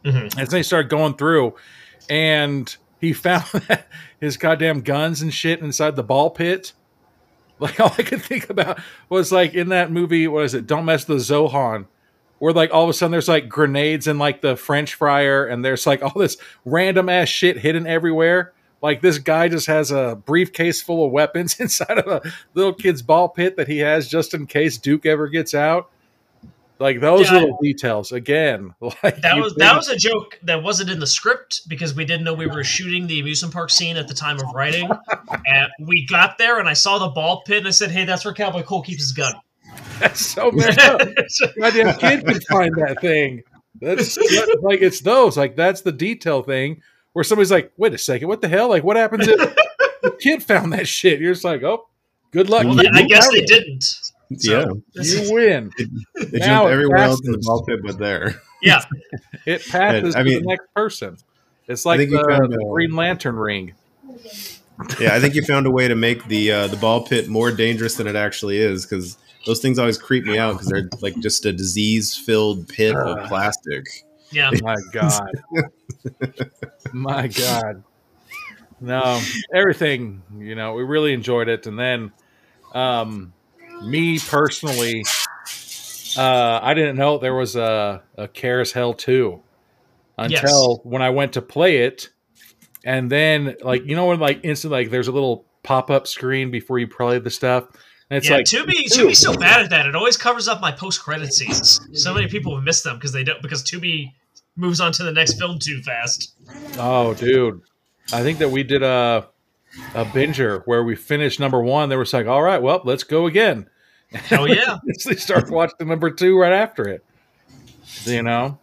[0.03, 0.35] Mhm.
[0.37, 1.53] and then he started going through,
[2.09, 3.45] and he found
[4.21, 6.71] his goddamn guns and shit inside the ball pit.
[7.59, 10.67] Like all I could think about was like in that movie, what is it?
[10.67, 11.87] Don't mess the Zohan,
[12.39, 15.65] where like all of a sudden there's like grenades in like the French fryer, and
[15.65, 18.53] there's like all this random ass shit hidden everywhere.
[18.81, 23.01] Like this guy just has a briefcase full of weapons inside of a little kid's
[23.01, 25.89] ball pit that he has just in case Duke ever gets out.
[26.81, 28.73] Like those Yeah, I- little details again.
[28.81, 32.23] Like That was that was a joke that wasn't in the script because we didn't
[32.25, 34.89] know we were shooting the amusement park scene at the time of writing.
[35.45, 38.25] and we got there and I saw the ball pit and I said, "Hey, that's
[38.25, 39.33] where Cowboy Cool keeps his gun."
[39.99, 40.99] that's so messed up.
[41.57, 43.43] goddamn kid can find that thing.
[43.79, 44.17] That's
[44.61, 46.81] like it's those like that's the detail thing
[47.13, 48.69] where somebody's like, wait a second, what the hell?
[48.69, 49.37] Like, what happens if
[50.01, 51.19] the kid found that shit?
[51.19, 51.87] You're just like, oh,
[52.31, 52.63] good luck.
[52.65, 52.79] well.
[52.93, 53.47] I guess they it.
[53.47, 53.85] didn't.
[54.39, 54.65] Yeah.
[54.93, 55.71] You win.
[55.77, 58.41] They Now jumped it everywhere else in the ball pit, but there.
[58.61, 58.83] Yeah,
[59.45, 61.17] It passes I to mean- the next person.
[61.67, 63.73] It's like think you the, found the Green Lantern ring.
[64.99, 67.51] Yeah, I think you found a way to make the uh, the ball pit more
[67.51, 71.17] dangerous than it actually is because those things always creep me out because they're like
[71.19, 73.15] just a disease filled pit Uh.
[73.17, 73.85] of plastic.
[74.31, 74.49] yeah.
[74.63, 75.31] My God.
[76.93, 77.83] My God.
[78.79, 79.21] No,
[79.53, 81.67] everything, you know, we really enjoyed it.
[81.67, 82.11] And then,
[82.73, 83.31] um,
[83.83, 85.03] me personally,
[86.17, 89.41] uh, I didn't know there was a, a CarousHELL 2
[90.17, 92.09] until when I went to play it.
[92.83, 96.49] And then, like, you know, when, like, instant, like, there's a little pop up screen
[96.49, 97.67] before you play the stuff.
[98.09, 99.85] And it's yeah, like, Tubi Tubi's so bad at that.
[99.85, 101.79] It always covers up my post credit scenes.
[101.93, 104.13] So many people have missed them because they don't because Tubi
[104.55, 106.33] moves on to the next film too fast.
[106.77, 107.61] Oh, dude.
[108.11, 109.27] I think that we did a
[109.95, 111.89] a binger where we finished number one.
[111.89, 113.69] They were like, all right, well, let's go again.
[114.31, 114.77] Oh yeah.
[115.05, 117.03] they start watching number two right after it.
[118.03, 118.59] You know?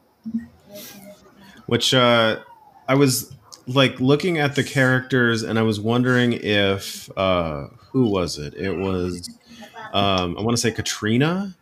[1.66, 2.40] Which uh
[2.86, 3.34] I was
[3.66, 8.54] like looking at the characters and I was wondering if uh who was it?
[8.54, 9.30] It was
[9.92, 11.56] um I want to say Katrina.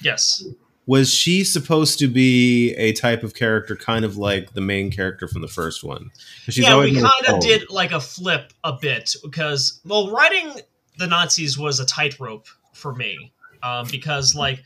[0.00, 0.44] Yes.
[0.86, 5.26] Was she supposed to be a type of character kind of like the main character
[5.26, 6.12] from the first one?
[6.44, 10.60] she's yeah, always we kind of did like a flip a bit because, well, writing
[10.96, 12.46] the Nazis was a tightrope
[12.76, 14.62] for me um, because, like,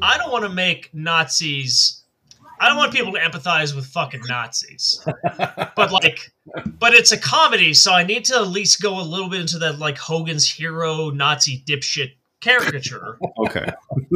[0.00, 2.02] I don't want to make Nazis.
[2.60, 5.04] I don't want people to empathize with fucking Nazis,
[5.76, 6.32] but like,
[6.78, 9.58] but it's a comedy, so I need to at least go a little bit into
[9.58, 13.18] that like Hogan's hero Nazi dipshit caricature.
[13.38, 13.66] Okay.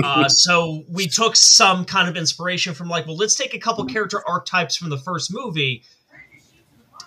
[0.05, 3.85] Uh, so we took some kind of inspiration from like, well, let's take a couple
[3.87, 5.83] character archetypes from the first movie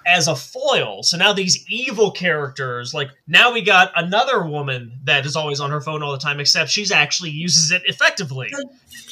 [0.06, 1.04] as a foil.
[1.04, 5.72] So now these evil characters, like now we got another woman that is always on
[5.72, 8.52] her phone all the time, except she's actually uses it effectively.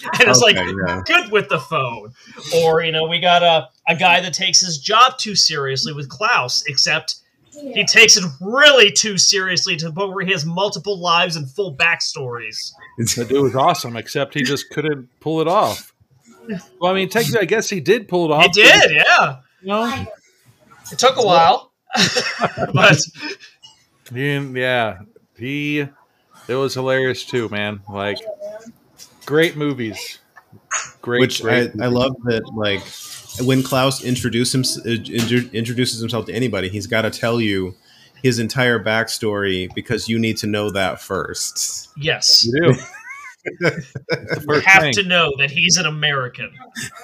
[0.02, 1.02] And it's like yeah.
[1.06, 2.14] good with the phone.
[2.56, 6.08] Or, you know, we got a, a guy that takes his job too seriously with
[6.08, 7.16] Klaus, except
[7.52, 11.50] he takes it really too seriously to the point where he has multiple lives and
[11.52, 12.72] full backstories.
[12.98, 15.94] The dude was awesome, except he just couldn't pull it off.
[16.80, 18.44] Well, I mean, technically, I guess he did pull it off.
[18.44, 19.40] He did, yeah.
[19.62, 20.06] You know?
[20.92, 21.72] It took a while,
[22.74, 22.98] but
[24.14, 25.00] yeah,
[25.38, 25.88] he.
[26.48, 27.82] It was hilarious too, man.
[27.88, 28.18] Like,
[29.26, 30.18] great movies.
[31.02, 32.82] Great, Which great I, I love that like
[33.46, 34.90] when Klaus introduce him, uh,
[35.54, 37.76] introduces himself to anybody, he's got to tell you
[38.24, 41.90] his entire backstory because you need to know that first.
[41.98, 42.74] yes, You do.
[43.52, 43.94] It's
[44.46, 44.94] the you have thing.
[44.94, 46.52] to know that he's an American.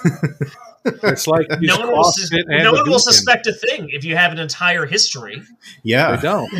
[0.85, 4.15] It's like No one will, sus- CrossFit no one will suspect a thing if you
[4.15, 5.39] have an entire history.
[5.39, 5.45] They
[5.83, 6.15] Yeah.
[6.21, 6.51] don't.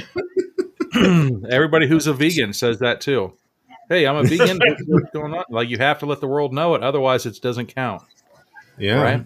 [1.49, 3.33] Everybody who's a vegan says that too.
[3.89, 4.57] Hey, I'm a vegan.
[4.59, 5.43] What's what's going on?
[5.49, 8.01] Like you have to let the world know it, otherwise it doesn't count.
[8.77, 9.01] Yeah.
[9.01, 9.23] Right?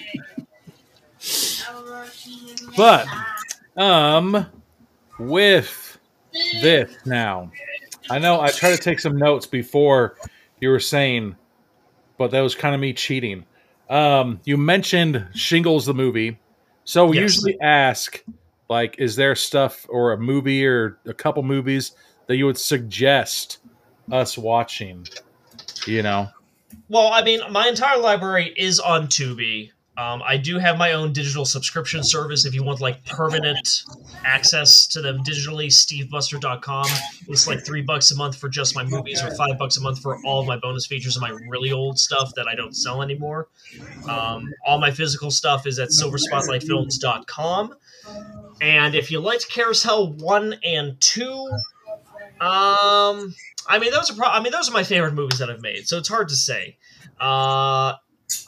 [2.76, 3.06] But
[3.76, 4.46] um
[5.18, 5.98] with
[6.60, 7.50] this now.
[8.10, 10.16] I know I tried to take some notes before
[10.60, 11.36] you were saying,
[12.18, 13.44] but that was kind of me cheating.
[13.88, 16.38] Um, you mentioned Shingles the movie.
[16.84, 17.34] So we Yes.
[17.34, 18.22] usually ask,
[18.68, 21.92] like, is there stuff or a movie or a couple movies
[22.26, 23.58] that you would suggest
[24.10, 25.06] us watching?
[25.86, 26.28] You know?
[26.88, 29.70] Well, I mean, my entire library is on Tubi.
[29.98, 33.84] Um, I do have my own digital subscription service if you want like permanent
[34.24, 35.68] access to them digitally.
[35.68, 36.86] SteveBuster.com.
[37.28, 40.00] It's like three bucks a month for just my movies, or five bucks a month
[40.00, 43.02] for all of my bonus features and my really old stuff that I don't sell
[43.02, 43.48] anymore.
[44.08, 47.74] Um, all my physical stuff is at SilverSpotlightFilms.com.
[48.60, 51.48] And if you liked CarousHELL one and two,
[52.40, 53.34] um,
[53.66, 55.88] I mean those are pro- I mean those are my favorite movies that I've made.
[55.88, 56.76] So it's hard to say.
[57.18, 57.94] Uh,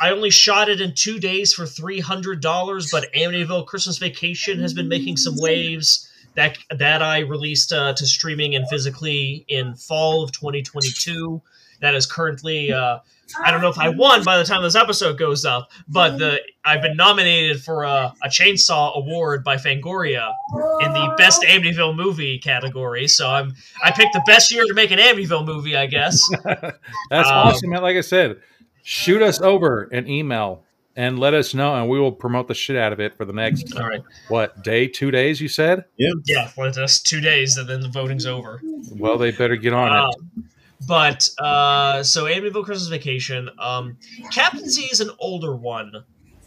[0.00, 4.60] I only shot it in two days for three hundred dollars, but Amityville Christmas Vacation
[4.60, 6.04] has been making some waves.
[6.34, 11.42] That that I released uh, to streaming and physically in fall of 2022.
[11.80, 12.72] That is currently.
[12.72, 12.98] Uh,
[13.44, 16.40] I don't know if I won by the time this episode goes up, but the
[16.64, 20.32] I've been nominated for a, a chainsaw award by Fangoria
[20.80, 23.06] in the best Amityville movie category.
[23.08, 26.20] So I'm I picked the best year to make an Amityville movie, I guess.
[26.44, 27.82] That's Um, awesome, man.
[27.82, 28.40] Like I said,
[28.88, 30.64] shoot us over an email
[30.96, 33.34] and let us know, and we will promote the shit out of it for the
[33.34, 34.02] next All right.
[34.28, 35.42] what day, two days?
[35.42, 35.84] You said.
[35.98, 36.50] Yeah, yeah.
[36.56, 38.62] well, just two days and then the voting's over.
[38.96, 40.00] Well, they better get on it.
[40.00, 40.48] Um,
[40.86, 43.98] but uh, so Amityville Christmas Vacation, um,
[44.32, 45.92] Captain Z is an older one.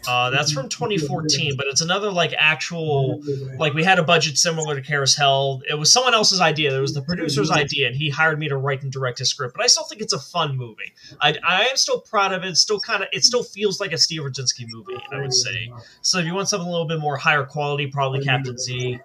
[0.06, 3.22] Uh, that's from 2014, but it's another like actual
[3.58, 5.62] like we had a budget similar to CarousHELL.
[5.70, 6.76] It was someone else's idea.
[6.76, 9.54] It was the producer's idea, and he hired me to write and direct his script.
[9.54, 10.92] But I still think it's a fun movie.
[11.20, 12.48] I, I am still proud of it.
[12.48, 15.00] It's still kind of it still feels like a Steve Rudzinski movie.
[15.12, 15.72] I would say.
[16.00, 18.98] So if you want something a little bit more higher quality, probably Captain Z.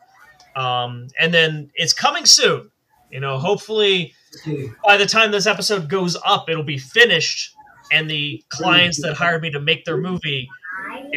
[0.55, 2.71] Um, and then it's coming soon.
[3.12, 4.13] You know, hopefully
[4.86, 7.55] by the time this episode goes up, it'll be finished,
[7.91, 10.49] and the clients that hired me to make their movie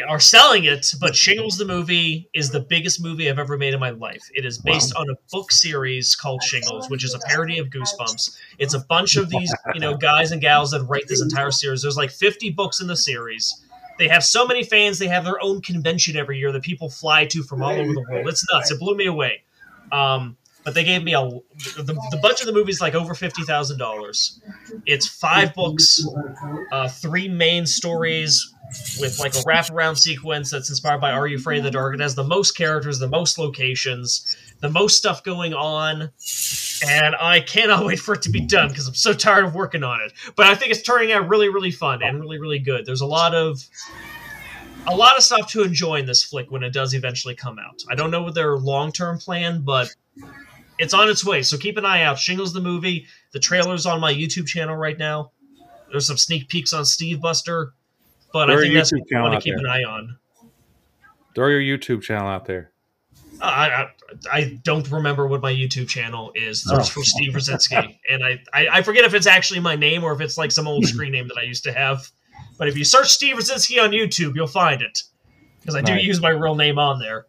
[0.08, 0.92] are selling it.
[1.00, 4.22] But Shingles the movie is the biggest movie I've ever made in my life.
[4.34, 8.36] It is based on a book series called Shingles, which is a parody of Goosebumps.
[8.58, 11.82] It's a bunch of these, you know, guys and gals that write this entire series.
[11.82, 13.62] There's like 50 books in the series.
[13.98, 14.98] They have so many fans.
[14.98, 18.04] They have their own convention every year that people fly to from all over the
[18.10, 18.28] world.
[18.28, 18.70] It's nuts.
[18.70, 19.42] It blew me away.
[19.92, 23.14] Um, but they gave me a the, the budget of the movie is like over
[23.14, 24.40] fifty thousand dollars.
[24.86, 26.06] It's five books,
[26.70, 28.54] uh, three main stories
[28.98, 31.94] with like a wraparound sequence that's inspired by Are You Afraid of the Dark?
[31.94, 36.10] It has the most characters, the most locations, the most stuff going on,
[36.86, 39.82] and I cannot wait for it to be done because I'm so tired of working
[39.82, 40.12] on it.
[40.36, 42.86] But I think it's turning out really, really fun and really, really good.
[42.86, 43.62] There's a lot of
[44.86, 47.82] a lot of stuff to enjoy in this flick when it does eventually come out.
[47.90, 49.94] I don't know what their long term plan, but
[50.78, 51.42] it's on its way.
[51.42, 52.18] So keep an eye out.
[52.18, 53.06] Shingles the movie.
[53.32, 55.32] The trailer's on my YouTube channel right now.
[55.90, 57.74] There's some sneak peeks on Steve Buster,
[58.32, 59.66] but Throw I think that's YouTube what I channel want out to keep there.
[59.66, 60.16] an eye on.
[61.34, 62.72] Throw your YouTube channel out there.
[63.40, 63.86] Uh, I,
[64.30, 66.66] I don't remember what my YouTube channel is.
[66.70, 66.82] Oh.
[66.82, 70.20] For Steve Rudzinski, and I, I I forget if it's actually my name or if
[70.20, 72.10] it's like some old screen name that I used to have.
[72.58, 75.02] But if you search Steve Rudzinski on YouTube, you'll find it
[75.60, 76.04] because I do Nice.
[76.04, 77.26] use my real name on there.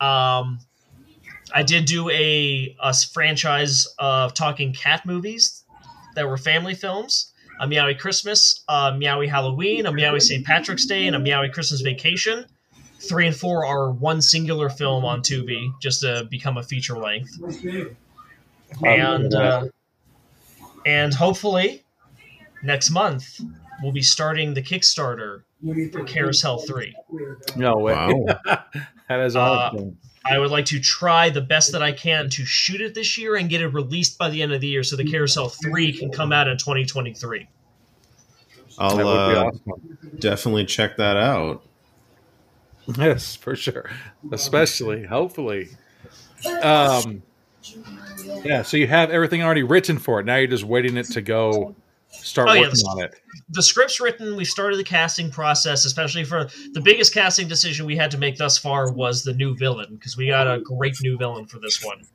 [0.00, 0.60] Um,
[1.52, 5.64] I did do a, a franchise of talking cat movies
[6.14, 7.29] that were family films.
[7.60, 10.44] A Meowie Christmas, a Meowie Halloween, a Meowie St.
[10.44, 12.46] Patrick's Day, and a Meowie Christmas Vacation.
[12.98, 17.38] Three and four are one singular film on Tubi, just to become a feature length.
[18.82, 19.66] And uh,
[20.86, 21.84] and hopefully
[22.62, 23.40] next month
[23.82, 26.94] we'll be starting the Kickstarter for CarousHELL Three.
[27.56, 27.92] No way.
[27.92, 28.24] Wow.
[29.08, 29.98] that is Uh, awesome.
[30.24, 33.36] I would like to try the best that I can to shoot it this year
[33.36, 36.10] and get it released by the end of the year so the CarousHELL 3 can
[36.10, 37.48] come out in 2023.
[38.78, 40.18] I'll that would be uh, awesome.
[40.18, 41.62] definitely check that out.
[42.96, 43.90] Yes, for sure.
[44.32, 45.68] Especially, hopefully.
[46.62, 47.22] Um,
[48.44, 48.62] yeah.
[48.62, 50.26] So you have everything already written for it.
[50.26, 51.74] Now you're just waiting it to go
[52.10, 53.14] start Oh, yeah, working this- on it.
[53.52, 57.96] The script's written, we started the casting process, especially for the biggest casting decision we
[57.96, 61.16] had to make thus far was the new villain, because we got a great new
[61.18, 62.06] villain for this one.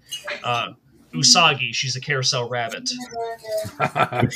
[0.43, 0.69] Uh,
[1.13, 2.89] Usagi, she's a carousel rabbit.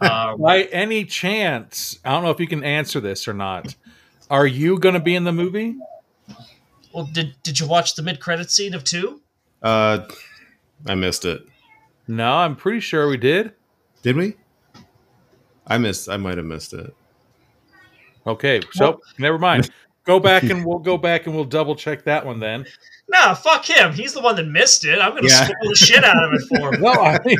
[0.00, 3.74] Um, By any chance, I don't know if you can answer this or not.
[4.30, 5.76] Are you going to be in the movie?
[6.92, 9.20] well, did, did you watch the mid credit scene of 2?
[9.62, 10.00] Uh,
[10.86, 11.42] I missed it.
[12.06, 13.52] No, I'm pretty sure we did.
[14.02, 14.34] Did we?
[15.72, 16.08] I missed.
[16.08, 16.94] I might have missed it.
[18.26, 19.70] Okay, so never mind.
[20.04, 22.66] Go back and we'll go back and we'll double check that one then.
[23.08, 23.92] Nah, fuck him.
[23.92, 24.98] He's the one that missed it.
[25.00, 25.44] I'm going to Yeah.
[25.44, 26.80] spoil the shit out of it for him.
[26.82, 27.38] No, I mean,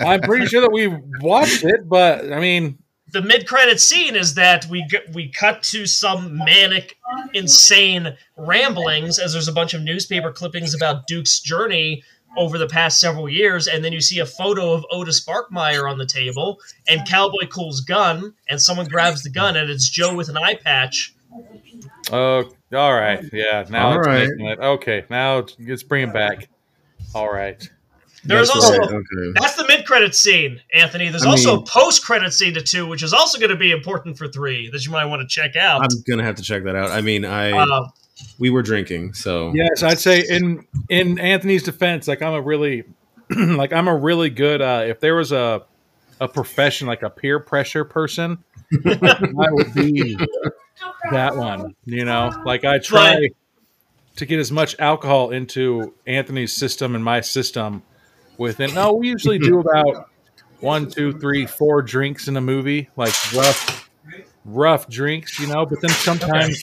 [0.00, 0.88] I'm pretty sure that we
[1.20, 2.78] watched it, but I mean,
[3.12, 6.96] the mid-credit scene is that we we cut to some manic,
[7.32, 12.02] insane ramblings as there's a bunch of newspaper clippings about Duke's journey
[12.36, 15.98] over the past several years, and then you see a photo of Otis Barkmeyer on
[15.98, 20.28] the table and Cowboy Cool's gun, and someone grabs the gun, and it's Joe with
[20.28, 21.14] an eye patch.
[22.12, 23.64] oh, all right, yeah.
[23.70, 24.28] Now, All it's right.
[24.28, 24.58] making it.
[24.58, 25.04] okay.
[25.10, 26.48] Now it's- let's bring it back.
[27.14, 27.68] All right.
[28.26, 29.32] There's That's also right, okay.
[29.34, 31.10] that's the mid-credit scene, Anthony.
[31.10, 33.70] There's I also mean- a post-credit scene to two, which is also going to be
[33.70, 35.82] important for three that you might want to check out.
[35.82, 36.90] I'm gonna have to check that out.
[36.90, 37.88] I mean, I Uh,
[38.38, 42.84] we were drinking, so Yes, I'd say in in Anthony's defense, like I'm a really,
[43.30, 44.60] like I'm a really good.
[44.62, 45.62] uh If there was a
[46.20, 48.38] a profession like a peer pressure person,
[48.86, 50.16] I would be
[51.10, 51.74] that one.
[51.84, 53.28] You know, like I try
[54.16, 57.82] to get as much alcohol into Anthony's system and my system
[58.38, 58.74] within.
[58.74, 60.10] No, we usually do about
[60.60, 63.90] one, two, three, four drinks in a movie, like rough,
[64.44, 65.66] rough drinks, you know.
[65.66, 66.62] But then sometimes,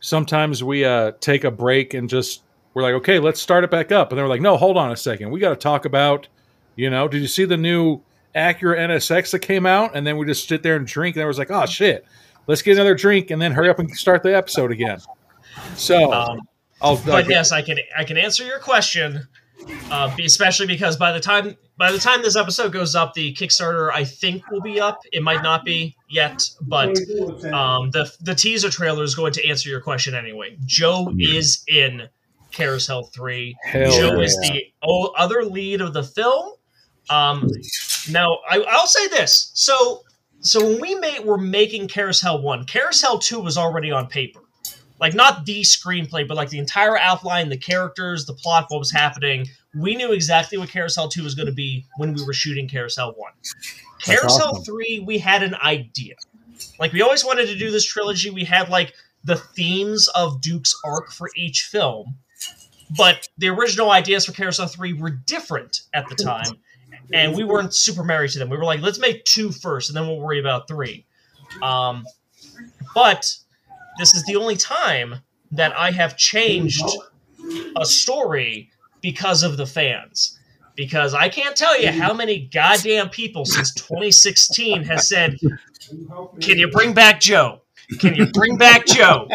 [0.00, 2.42] sometimes we uh take a break and just
[2.74, 4.10] we're like, okay, let's start it back up.
[4.10, 6.28] And they're like, no, hold on a second, we got to talk about,
[6.76, 8.00] you know, did you see the new
[8.34, 9.96] Acura NSX that came out?
[9.96, 12.06] And then we just sit there and drink, and I was like, oh shit,
[12.46, 14.98] let's get another drink and then hurry up and start the episode again.
[15.74, 16.48] So um,
[16.80, 19.26] I'll, but like, yes, I can I can answer your question,
[19.90, 23.90] uh, especially because by the time by the time this episode goes up, the Kickstarter
[23.92, 25.00] I think will be up.
[25.12, 26.88] It might not be yet, but
[27.52, 30.56] um, the the teaser trailer is going to answer your question anyway.
[30.66, 32.08] Joe is in
[32.52, 33.56] CarousHELL Three.
[33.62, 34.24] Hell Joe yeah.
[34.24, 34.64] is the
[35.16, 36.52] other lead of the film.
[37.10, 37.48] Um,
[38.10, 40.02] now I, I'll say this: so
[40.40, 44.40] so when we made were making CarousHELL One, CarousHELL Two was already on paper
[45.00, 48.90] like not the screenplay, but like the entire outline, the characters, the plot, what was
[48.90, 49.46] happening.
[49.78, 53.16] We knew exactly what CarousHELL 2 was going to be when we were shooting CarousHELL
[53.16, 53.32] 1.
[54.02, 54.64] CarousHELL awesome.
[54.64, 56.14] 3, we had an idea.
[56.78, 58.30] Like we always wanted to do this trilogy.
[58.30, 58.94] We had like
[59.24, 62.16] the themes of Duke's arc for each film.
[62.96, 66.54] But the original ideas for CarousHELL 3 were different at the time.
[67.12, 68.48] And we weren't super married to them.
[68.48, 71.06] We were like, let's make two first, and then we'll worry about three.
[71.62, 72.04] Um,
[72.94, 73.34] but
[73.98, 75.16] this is the only time
[75.52, 76.84] that I have changed
[77.76, 78.70] a story
[79.00, 80.38] because of the fans.
[80.76, 85.36] Because I can't tell you how many goddamn people since 2016 has said,
[86.40, 87.62] "Can you bring back Joe?
[87.98, 89.28] Can you bring back Joe?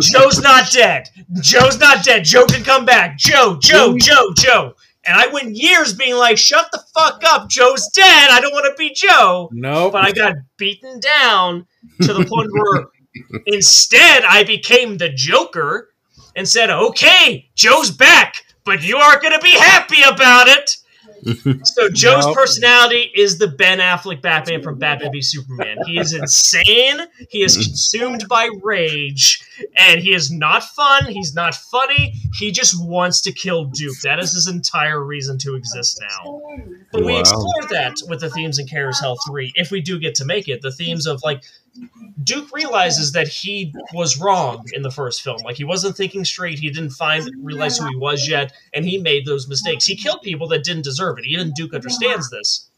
[0.00, 1.08] Joe's not dead.
[1.40, 2.24] Joe's not dead.
[2.24, 3.16] Joe can come back.
[3.16, 7.48] Joe, Joe, Joe, Joe." And I went years being like, "Shut the fuck up.
[7.48, 8.30] Joe's dead.
[8.30, 11.66] I don't want to be Joe." No, But I got beaten down
[12.02, 12.86] to the point where
[13.46, 15.88] instead I became the Joker
[16.36, 20.76] and said, "Okay, Joe's back, but you aren't going to be happy about it."
[21.64, 22.34] so Joe's Nope.
[22.34, 25.78] personality is the Ben Affleck Batman from Batman v Superman.
[25.86, 27.00] He is insane.
[27.28, 29.40] He is consumed by rage,
[29.76, 31.06] and he is not fun.
[31.06, 32.14] He's not funny.
[32.34, 33.98] He just wants to kill Duke.
[34.02, 36.40] That is his entire reason to exist now.
[36.90, 40.24] But we explore that with the themes in CarousHELL 3 if we do get to
[40.24, 40.60] make it.
[40.60, 41.42] The themes of like
[42.22, 45.38] Duke realizes that he was wrong in the first film.
[45.44, 46.58] Like he wasn't thinking straight.
[46.58, 49.84] He didn't find realize who he was yet, and he made those mistakes.
[49.84, 51.26] He killed people that didn't deserve it.
[51.26, 52.68] Even Duke understands this.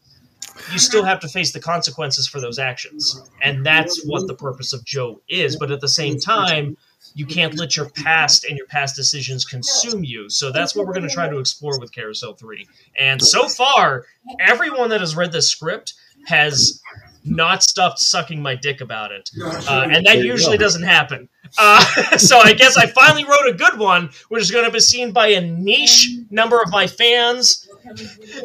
[0.71, 4.71] You still have to face the consequences for those actions, and that's what the purpose
[4.73, 5.57] of Joe is.
[5.57, 6.77] But at the same time,
[7.13, 10.29] you can't let your past and your past decisions consume you.
[10.29, 12.67] So that's what we're going to try to explore with CarousHELL 3.
[12.99, 14.05] And so far,
[14.39, 15.93] everyone that has read this script
[16.27, 16.81] has
[17.25, 19.29] not stopped sucking my dick about it.
[19.43, 21.27] Uh, and that usually doesn't happen.
[21.57, 21.83] Uh,
[22.17, 25.11] so I guess I finally wrote a good one, which is going to be seen
[25.11, 27.67] by a niche number of my fans.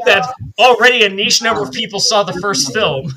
[0.04, 3.12] That already a niche number of people saw the first film.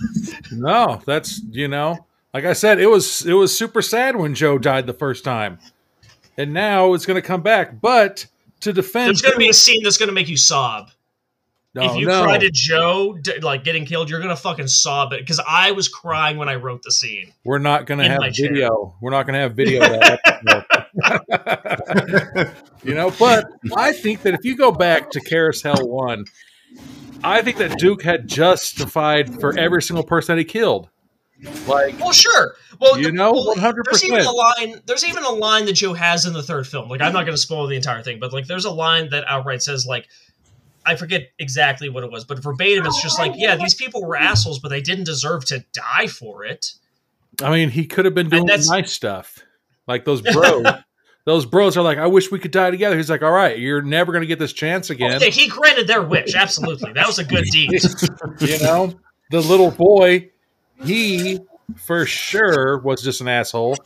[0.51, 4.57] no, that's you know, like I said, it was it was super sad when Joe
[4.57, 5.59] died the first time,
[6.37, 7.81] and now it's going to come back.
[7.81, 8.25] But
[8.61, 10.89] to defend, There's going to be a scene that's going to make you sob.
[11.75, 12.23] No, if you no.
[12.23, 15.21] cry to Joe, like getting killed, you're going to fucking sob it.
[15.21, 17.33] Because I was crying when I wrote the scene.
[17.43, 18.49] We're not going to have chair.
[18.51, 18.95] video.
[19.01, 19.79] We're not going to have video.
[19.81, 20.19] That
[22.83, 26.25] you know, but I think that if you go back to CarousHELL One,
[27.23, 30.89] I think that Duke had justified for every single person that he killed.
[31.67, 32.55] Like, Well, sure.
[32.79, 33.83] Well, You the- know, 100%.
[33.85, 34.81] There's even a line.
[34.85, 36.87] There's even a line that Joe has in the third film.
[36.89, 39.25] Like, I'm not going to spoil the entire thing, but like, there's a line that
[39.27, 40.07] outright says like,
[40.85, 44.03] I forget exactly what it was, but verbatim, it's just oh, like, yeah, these people
[44.03, 46.73] were assholes, but they didn't deserve to die for it.
[47.41, 49.39] I mean, he could have been doing that's- nice stuff,
[49.87, 50.65] like those bros.
[51.25, 52.97] those bros are like, I wish we could die together.
[52.97, 55.19] He's like, all right, you're never going to get this chance again.
[55.21, 56.35] Yeah, he granted their wish.
[56.35, 57.71] Absolutely, that was a good deed.
[58.39, 58.93] you know,
[59.31, 60.29] the little boy,
[60.83, 61.39] he
[61.77, 63.77] for sure was just an asshole.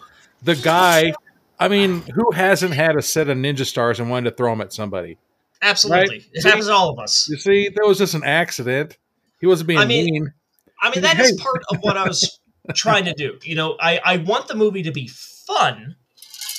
[0.43, 1.13] The guy,
[1.59, 4.61] I mean, who hasn't had a set of ninja stars and wanted to throw them
[4.61, 5.17] at somebody?
[5.61, 6.25] Absolutely, Right.
[6.33, 7.27] it happens to all of us.
[7.29, 8.97] You see, there was just an accident.
[9.39, 10.33] He wasn't being I mean, mean.
[10.81, 12.39] I mean, that is part of what I was
[12.75, 13.39] trying to do.
[13.43, 15.95] You know, I, I want the movie to be fun.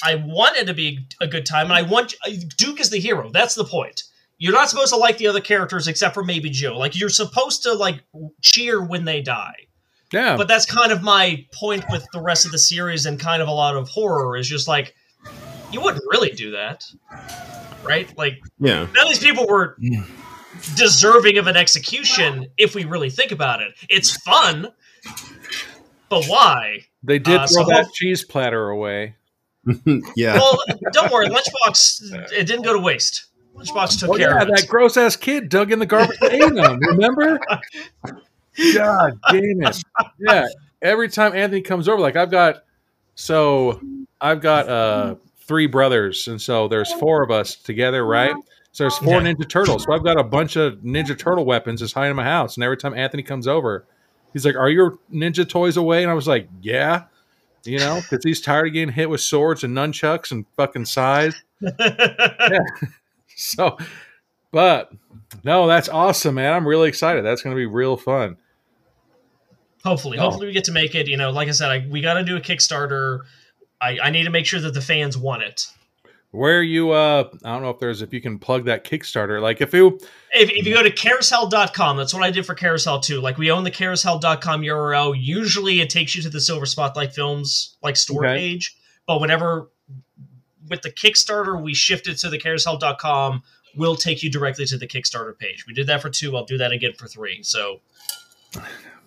[0.02, 2.98] I want it to be a good time, and I want uh, Duke is the
[2.98, 3.30] hero.
[3.30, 4.04] That's the point.
[4.38, 6.78] You're not supposed to like the other characters except for maybe Joe.
[6.78, 8.04] Like you're supposed to like
[8.40, 9.66] cheer when they die.
[10.12, 13.42] Yeah, But that's kind of my point with the rest of the series and kind
[13.42, 14.94] of a lot of horror is just like
[15.72, 16.84] you wouldn't really do that.
[17.82, 18.16] Right?
[18.18, 18.86] Like Yeah.
[18.94, 19.76] none of these people were
[20.76, 23.72] deserving of an execution if we really think about it.
[23.88, 24.68] It's fun,
[26.08, 26.84] but why?
[27.02, 29.14] they did uh, throw so that hope- cheese platter away.
[30.16, 30.34] Yeah.
[30.34, 30.58] Well,
[30.92, 33.26] don't worry, Lunchbox it didn't go to waste.
[33.54, 34.50] Lunchbox took Oh care yeah, of it.
[34.50, 36.78] Yeah, that gross ass kid dug in the garbage and ate them.
[36.80, 37.38] Remember?
[38.74, 39.82] God damn it!
[40.18, 40.46] Yeah,
[40.80, 42.64] every time Anthony comes over, like I've got,
[43.14, 43.80] so
[44.20, 45.14] I've got uh
[45.48, 48.34] three brothers, and so there's four of us together, right?
[48.72, 49.32] So there's four Yeah.
[49.32, 49.82] Ninja Turtles.
[49.84, 52.62] So I've got a bunch of Ninja Turtle weapons just hiding in my house, and
[52.62, 53.86] every time Anthony comes over,
[54.32, 57.04] he's like, "Are your Ninja toys away?" And I was like, "Yeah."
[57.64, 61.34] You know, because he's tired of getting hit with swords and nunchucks and fucking size.
[63.40, 63.76] So,
[64.50, 64.90] but
[65.44, 66.52] no, that's awesome, man.
[66.52, 67.24] I'm really excited.
[67.24, 68.36] That's going to be real fun.
[69.84, 70.22] hopefully, Oh.
[70.22, 71.06] hopefully we get to make it.
[71.06, 73.20] You know, like I said, I, we got to do a Kickstarter.
[73.80, 75.66] I, I need to make sure that the fans want it.
[76.30, 79.40] Where you, uh, I don't know if there's, if you can plug that Kickstarter.
[79.40, 79.98] Like if you,
[80.34, 83.20] If, if you go to caroushell.com, that's what I did for CarousHELL too.
[83.22, 85.14] Like we own the caroushell.com URL.
[85.18, 88.36] Usually it takes you to the Silver Spotlight Films like store Okay.
[88.38, 88.76] page.
[89.06, 89.70] But whenever
[90.68, 93.42] with the Kickstarter, we shifted to the caroushell.com,
[93.74, 95.66] we'll take you directly to the Kickstarter page.
[95.66, 96.36] We did that for two.
[96.36, 97.42] I'll do that again for three.
[97.42, 97.80] So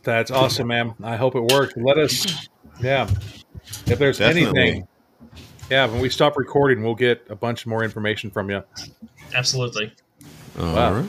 [0.02, 0.96] that's awesome, man.
[1.04, 1.76] I hope it works.
[1.78, 2.48] Let us,
[2.82, 3.08] yeah.
[3.88, 4.60] If there's Definitely.
[4.62, 4.88] anything,
[5.70, 8.64] yeah, when we stop recording, we'll get a bunch more information from you.
[9.34, 9.94] absolutely.
[10.60, 10.94] All Wow.
[10.94, 11.06] right.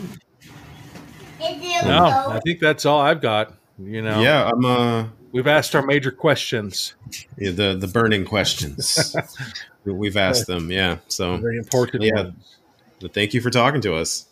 [1.84, 3.54] No, I think that's all I've got.
[3.78, 6.94] You know, Yeah, I'm uh we've asked our major questions.
[7.36, 9.16] yeah, the the burning questions.
[9.84, 10.98] We've asked them, yeah.
[11.08, 12.04] So Very important.
[12.04, 12.14] Yeah.
[12.14, 12.56] ones.
[13.00, 14.26] But thank you for talking to us.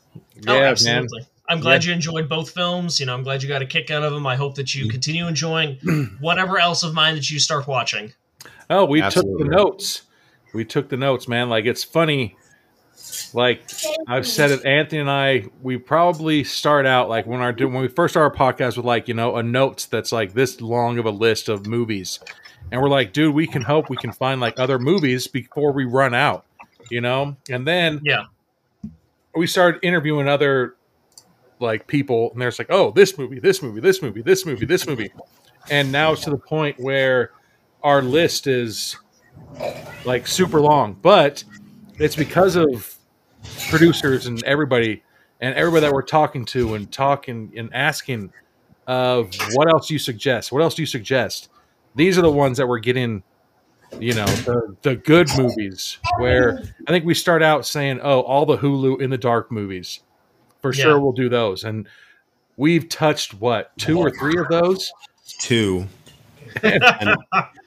[0.46, 0.64] Oh, Yeah, man.
[0.70, 1.26] absolutely.
[1.48, 3.00] I'm glad you enjoyed both films.
[3.00, 4.24] You know, I'm glad you got a kick out of them.
[4.28, 5.74] I hope that you continue enjoying
[6.20, 8.12] whatever else of mine that you start watching.
[8.70, 9.32] Oh, we Absolutely.
[9.44, 10.02] took the notes.
[10.54, 11.48] We took the notes, man.
[11.48, 12.36] Like it's funny.
[13.32, 13.62] Like
[14.06, 17.88] I've said it, Anthony and I, we probably start out like when our when we
[17.88, 21.06] first start our podcast with like you know a notes that's like this long of
[21.06, 22.20] a list of movies,
[22.70, 25.84] and we're like, dude, we can hope we can find like other movies before we
[25.84, 26.44] run out,
[26.90, 27.36] you know.
[27.48, 28.24] And then Yeah.
[29.34, 30.76] we started interviewing other
[31.58, 34.86] like people, and there's like, oh, this movie, this movie, this movie, this movie, this
[34.86, 35.10] movie,
[35.70, 37.30] and now it's to the point where
[37.82, 38.96] our list is
[40.04, 41.44] like super long, but
[41.98, 42.94] it's because of
[43.68, 45.02] producers and everybody
[45.40, 48.32] and everybody that we're talking to and talking and asking
[48.86, 50.52] of what else do you suggest?
[50.52, 51.48] What else do you suggest?
[51.94, 53.22] These are the ones that we're getting,
[53.98, 58.46] you know, the, the good movies where I think we start out saying, oh, all
[58.46, 60.00] the Hulu in the dark movies.
[60.60, 60.82] For Yeah.
[60.84, 61.64] sure we'll do those.
[61.64, 61.88] And
[62.56, 64.92] we've touched what, two or three of those?
[65.38, 65.86] Two.
[66.62, 67.16] And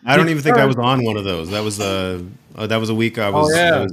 [0.06, 1.50] I don't even think I was on one of those.
[1.52, 2.26] That was a
[2.56, 3.76] uh, that was a week I was, Oh, yeah.
[3.76, 3.92] I was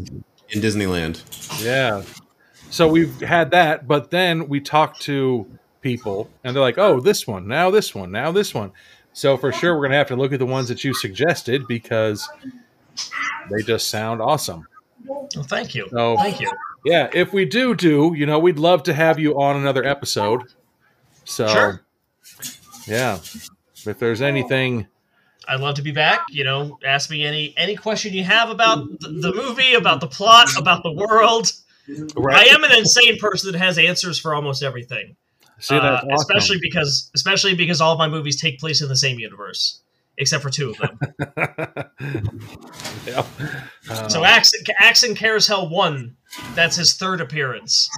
[0.50, 1.22] in Disneyland.
[1.64, 2.02] Yeah.
[2.70, 5.46] So we've had that, but then we talk to
[5.80, 8.72] people and they're like, oh, this one, now this one, now this one.
[9.12, 11.66] So for sure, we're going to have to look at the ones that you suggested
[11.66, 12.28] because
[13.50, 14.66] they just sound awesome.
[15.06, 15.88] Well, thank you.
[15.90, 16.50] So Thank you.
[16.84, 20.42] yeah, if we do do, you know, we'd love to have you on another episode.
[21.24, 21.82] So Sure.
[22.86, 23.18] yeah,
[23.86, 24.86] if there's anything,
[25.48, 26.20] I'd love to be back.
[26.30, 30.06] You know, ask me any any question you have about the, the movie, about the
[30.06, 31.52] plot, about the world.
[31.88, 35.16] I am an insane person that has answers for almost everything.
[35.58, 36.08] see Uh, awesome.
[36.12, 39.80] especially because especially because all of my movies take place in the same universe,
[40.18, 40.98] except for two of them.
[43.06, 43.24] yeah.
[43.88, 46.16] Uh, So Axon, Axon CarousHELL one,
[46.54, 47.88] that's his third appearance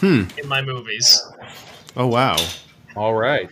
[0.00, 0.24] Hmm.
[0.36, 1.20] in my movies.
[1.96, 2.36] Oh wow.
[2.94, 3.48] all right.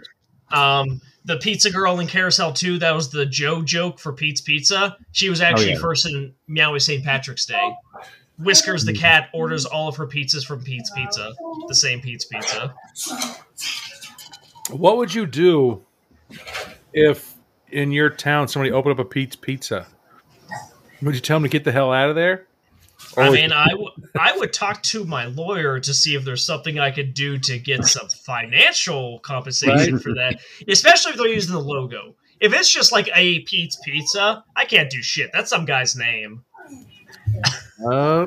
[0.53, 4.97] Um, the Pizza Girl in CarousHELL 2, that was the Joe joke for Pete's Pizza.
[5.11, 5.79] She was actually yeah.
[5.79, 7.05] first in Meowie St.
[7.05, 7.74] Patrick's Day.
[8.39, 11.33] Whiskers the cat orders all of her pizzas from Pete's Pizza,
[11.68, 12.74] the same Pete's Pizza.
[14.70, 15.85] What would you do
[16.93, 17.35] if
[17.72, 19.87] in your town somebody opened up a Pete's Pizza?
[21.03, 22.47] Would you tell them to get the hell out of there?
[23.17, 26.79] I mean, I, w- I would talk to my lawyer to see if there's something
[26.79, 30.03] I could do to get some financial compensation Right.
[30.03, 32.14] for that, especially if they're using the logo.
[32.41, 35.31] If it's just like a Pete's Pizza, I can't do shit.
[35.33, 36.45] That's some guy's name.
[37.91, 38.27] uh,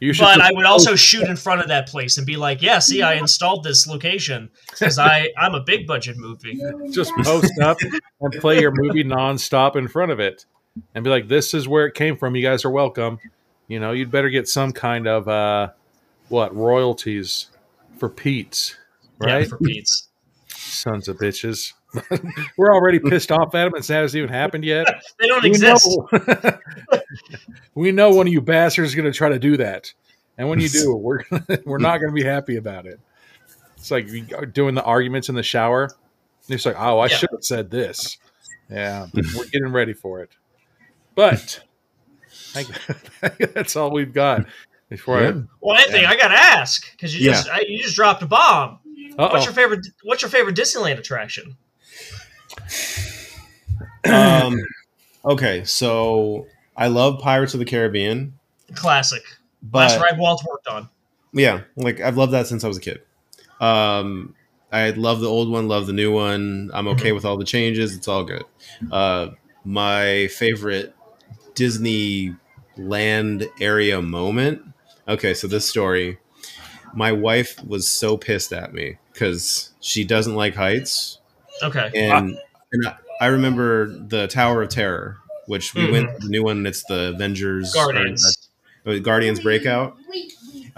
[0.00, 2.62] you should But I would also shoot in front of that place and be like,
[2.62, 6.58] "Yeah, see, I installed this location because I I'm a big budget movie."
[6.90, 7.76] just post up
[8.20, 10.46] and play your movie nonstop in front of it
[10.94, 12.34] and be like, this is where it came from.
[12.34, 13.18] You guys are welcome.
[13.70, 15.70] You know, you'd better get some kind of, uh,
[16.28, 17.46] what, royalties
[17.98, 18.76] for Pete's,
[19.20, 19.48] Yeah, right?
[19.48, 20.08] for Pete's.
[20.48, 21.72] Sons of bitches.
[22.56, 24.86] We're already pissed off at them and that hasn't even happened yet.
[25.20, 25.86] They don't we exist.
[25.88, 26.58] know,
[27.74, 29.92] we know one of you bastards is going to try to do that,
[30.38, 31.20] and when you do, we're
[31.64, 32.98] we're not going to be happy about it.
[33.76, 35.84] It's like you are doing the arguments in the shower.
[35.84, 37.16] And it's like, oh, I Yeah.
[37.16, 38.18] should have said this.
[38.70, 39.06] Yeah,
[39.36, 40.30] we're getting ready for it.
[41.14, 41.60] But
[43.54, 44.46] that's all we've got.
[44.88, 45.32] Before Yeah.
[45.60, 47.32] Well, Anthony, I gotta ask because you Yeah.
[47.32, 48.78] just I, you just dropped a bomb.
[49.18, 51.56] I, What's your favorite What's your favorite Disneyland attraction?
[54.10, 54.58] Um,
[55.24, 56.46] okay, so
[56.76, 58.34] I love Pirates of the Caribbean,
[58.74, 59.22] Classic.
[59.62, 60.88] but Last ride Walt worked on.
[61.32, 63.02] yeah, like I've loved that since I was a kid.
[63.60, 64.34] Um,
[64.72, 66.70] I love the old one, love the new one.
[66.72, 67.94] I'm okay with all the changes.
[67.94, 68.44] It's all good.
[68.90, 69.28] Uh,
[69.64, 70.94] my favorite
[71.60, 72.34] Disney
[72.78, 74.62] land area moment.
[75.06, 76.16] Okay, so this story,
[76.94, 81.18] my wife was so pissed at me because she doesn't like heights,
[81.62, 81.90] Okay.
[81.94, 82.38] and
[82.72, 86.64] and I, I remember the Tower of Terror, which we went the new one.
[86.64, 88.48] It's the Avengers Guardians.
[88.86, 89.98] uh, Guardians Breakout.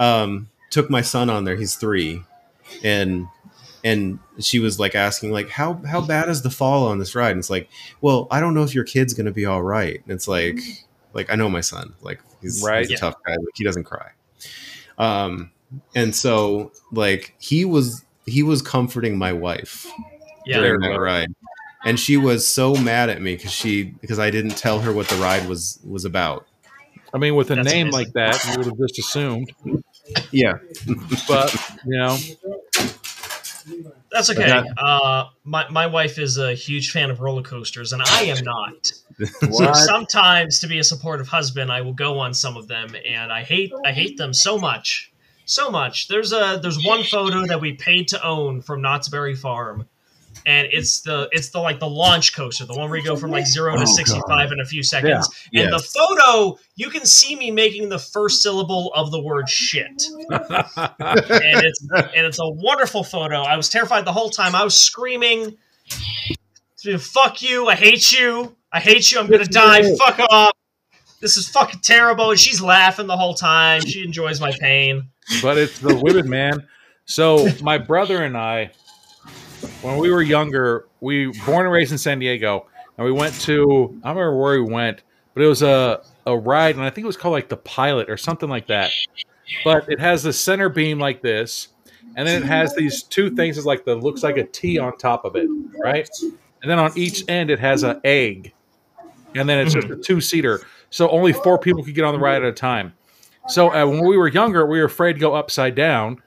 [0.01, 1.55] Um, took my son on there.
[1.55, 2.25] He's three,
[2.83, 3.29] and
[3.85, 7.31] and she was like asking like how how bad is the fall on this ride?
[7.31, 7.69] And it's like,
[8.01, 10.01] well, I don't know if your kid's gonna be all right.
[10.05, 10.59] And it's like
[11.13, 11.95] like I know my son.
[12.01, 12.81] Like he's, Right.
[12.81, 12.99] he's a Yeah.
[12.99, 13.33] tough guy.
[13.37, 14.11] Like he doesn't cry.
[14.99, 15.51] Um,
[15.95, 19.87] and so like he was he was comforting my wife
[20.47, 20.59] Yeah.
[20.61, 21.35] during that ride.
[21.85, 25.09] And she was so mad at me because she because I didn't tell her what
[25.09, 26.47] the ride was was about.
[27.15, 27.93] I mean, with a That's name amazing.
[27.93, 29.53] like that, you would have just assumed.
[30.31, 30.55] Yeah,
[31.29, 31.55] But
[31.85, 32.17] you know,
[34.13, 34.43] That's okay.
[34.47, 38.45] that- Uh, my my wife is a huge fan of roller coasters, and I am
[38.45, 38.93] not.
[39.53, 43.33] So sometimes, to be a supportive husband, I will go on some of them, and
[43.33, 45.13] I hate I hate them so much,
[45.45, 46.09] so much.
[46.09, 49.87] There's a there's one photo that we paid to own from Knott's Berry Farm,
[50.47, 53.31] and it's the it's the like the launch coaster, the one where you go from
[53.31, 55.29] like zero to Oh, sixty five in a few seconds.
[55.53, 55.65] Yeah.
[55.65, 60.03] And the photo, you can see me making the first syllable of the word shit
[60.31, 63.43] and it's and it's a wonderful photo.
[63.43, 64.55] I was terrified the whole time.
[64.55, 65.57] I was screaming,
[66.99, 67.69] "Fuck you!
[67.69, 68.57] I hate you!
[68.73, 69.21] I hate you!
[69.21, 69.95] I'm gonna die!
[69.97, 70.53] Fuck off!
[71.21, 73.83] This is fucking terrible!" And she's laughing the whole time.
[73.83, 75.09] She enjoys my pain.
[75.41, 76.67] but it's the women, man.
[77.05, 78.71] So my brother and I,
[79.83, 83.99] when we were younger, we born and raised in San Diego, and we went to
[84.03, 85.03] I don't remember where we went,
[85.35, 88.09] but it was a a ride, and I think it was called like the Pilot
[88.09, 88.91] or something like that.
[89.65, 91.69] But it has the center beam like this,
[92.17, 93.57] and then it has these two things.
[93.57, 95.49] It's like the looks like a T on top of it,
[95.83, 96.09] right?
[96.63, 98.53] And then on each end it has an egg,
[99.35, 100.61] and then it's just a two seater.
[100.91, 102.93] So only four people could get on the ride at a time.
[103.49, 106.23] So uh, when we were younger, we were afraid to go upside down,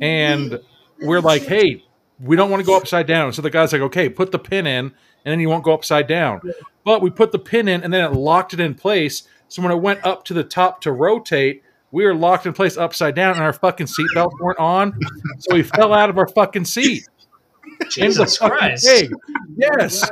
[0.00, 0.60] and
[1.00, 1.82] we're like, "Hey,
[2.22, 4.66] we don't want to go upside down." So the guy's like, "Okay, put the pin
[4.66, 6.40] in, and then you won't go upside down."
[6.84, 9.24] But we put the pin in, and then it locked it in place.
[9.48, 11.62] So when it went up to the top to rotate,
[11.92, 14.98] we were locked in place upside down, and our fucking seatbelts weren't on.
[15.38, 17.08] So we fell out of our fucking seat.
[17.64, 18.86] into the Jesus fucking Christ!
[18.86, 19.12] pig.
[19.56, 20.08] Yes.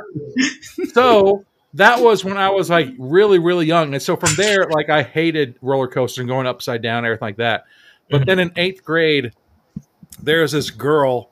[0.93, 3.93] so that was when I was like really, really young.
[3.93, 7.27] And so from there, like I hated roller coasters and going upside down, and everything
[7.27, 7.65] like that.
[8.09, 8.25] But mm-hmm.
[8.25, 9.33] then in eighth grade,
[10.21, 11.29] there's this girl,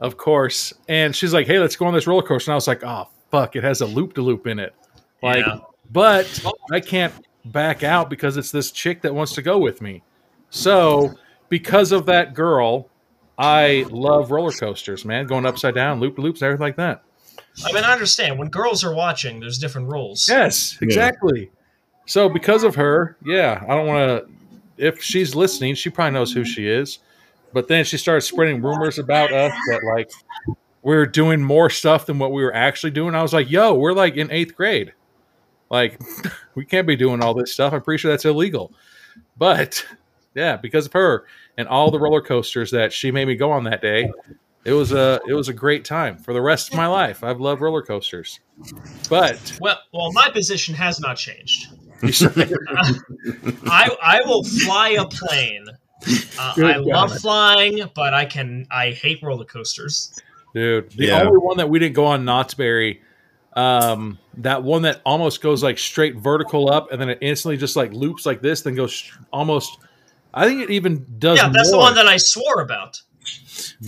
[0.00, 2.50] of course, and she's like, Hey, let's go on this roller coaster.
[2.50, 4.74] And I was like, Oh fuck, it has a loop de loop in it.
[5.22, 5.58] Like, Yeah.
[5.90, 7.12] but I can't
[7.46, 10.02] back out because it's this chick that wants to go with me.
[10.50, 11.14] So
[11.48, 12.88] because of that girl,
[13.38, 15.26] I love roller coasters, man.
[15.26, 17.02] Going upside down, loop de loops, everything like that.
[17.64, 19.40] I mean, I understand when girls are watching.
[19.40, 20.28] There's different rules.
[20.28, 21.50] Yes, exactly.
[22.06, 24.30] So because of her, yeah, I don't want to.
[24.76, 27.00] If she's listening, she probably knows who she is.
[27.52, 30.10] But then she started spreading rumors about us that like
[30.82, 33.14] we're doing more stuff than what we were actually doing.
[33.14, 34.92] I was like, "Yo, we're like in eighth grade.
[35.70, 36.00] Like,
[36.54, 37.72] we can't be doing all this stuff.
[37.72, 38.72] I'm pretty sure that's illegal."
[39.36, 39.84] But
[40.34, 41.26] yeah, because of her
[41.56, 44.10] and all the roller coasters that she made me go on that day,
[44.64, 47.24] it was a it was a great time for the rest of my life.
[47.24, 48.40] I've loved roller coasters.
[49.08, 51.68] But Well, well, my position has not changed.
[52.02, 55.66] I I will fly a plane.
[56.38, 60.14] Uh, Good I love flying, but I can I hate roller coasters.
[60.54, 61.22] Dude, the Yeah.
[61.22, 63.02] only one that we didn't go on Knott's Berry,
[63.54, 67.76] um, that one that almost goes like straight vertical up and then it instantly just
[67.76, 69.78] like loops like this, then goes sh- almost.
[70.34, 71.38] I think it even does.
[71.38, 71.84] Yeah, that's the more.
[71.86, 73.00] one that I swore about.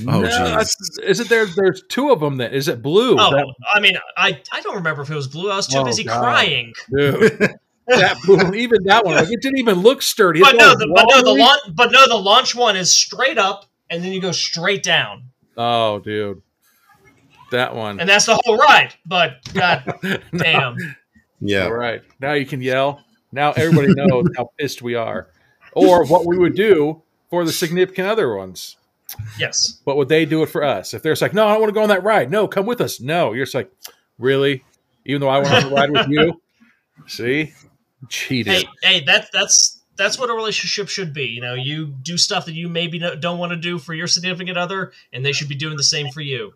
[0.08, 0.58] Oh, No,
[1.02, 1.46] is it there?
[1.46, 2.36] There's two of them.
[2.38, 2.82] That is it.
[2.82, 3.16] Blue.
[3.18, 5.50] Oh, That, I mean, I I don't remember if it was blue.
[5.50, 6.20] I was too Oh, busy God.
[6.20, 6.72] crying.
[6.94, 7.54] dude,
[7.99, 8.55] that blue.
[8.55, 9.14] Even that one.
[9.16, 10.41] Like, it didn't even look sturdy.
[10.41, 13.66] But no, the, but no, the launch, but no, the launch one is straight up,
[13.91, 15.24] and then you go straight down,
[15.57, 16.43] Oh, dude,
[17.51, 18.01] that one.
[18.01, 18.95] and that's the whole ride.
[19.05, 19.99] But god
[20.36, 20.76] damn,
[21.41, 21.64] yeah.
[21.64, 22.03] All right.
[22.20, 23.03] Now you can yell.
[23.32, 25.28] Now everybody knows how pissed we are.
[25.72, 28.76] Or what we would do for the significant other ones.
[29.38, 30.95] yes, But would they do it for us?
[30.95, 32.28] If they're just like, no, I don't want to go on that ride.
[32.30, 33.01] No, come with us.
[33.01, 33.32] No.
[33.32, 33.70] You're just like,
[34.18, 34.64] really?
[35.05, 36.41] Even though I want to ride with you?
[37.07, 37.53] See?
[38.09, 38.53] Cheated.
[38.53, 41.26] hey, hey, that's that's that's what a relationship should be.
[41.26, 44.57] You know, you do stuff that you maybe don't want to do for your significant
[44.57, 46.55] other, and they should be doing the same for you.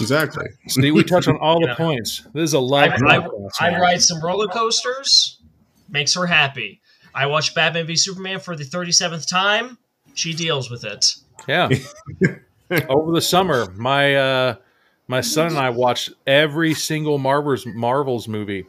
[0.00, 0.46] Exactly.
[0.66, 1.74] See, we touch on all the Yeah.
[1.76, 2.26] points.
[2.34, 2.92] This is a life.
[3.06, 3.18] I,
[3.60, 5.38] I, I ride some roller coasters,
[5.88, 6.80] makes her happy.
[7.14, 9.78] I watch Batman v Superman for the thirty seventh time.
[10.14, 11.14] She deals with it.
[11.46, 11.68] Yeah.
[12.88, 14.54] Over the summer, my uh
[15.08, 18.66] my son and I watched every single Marvel's Marvel's movie.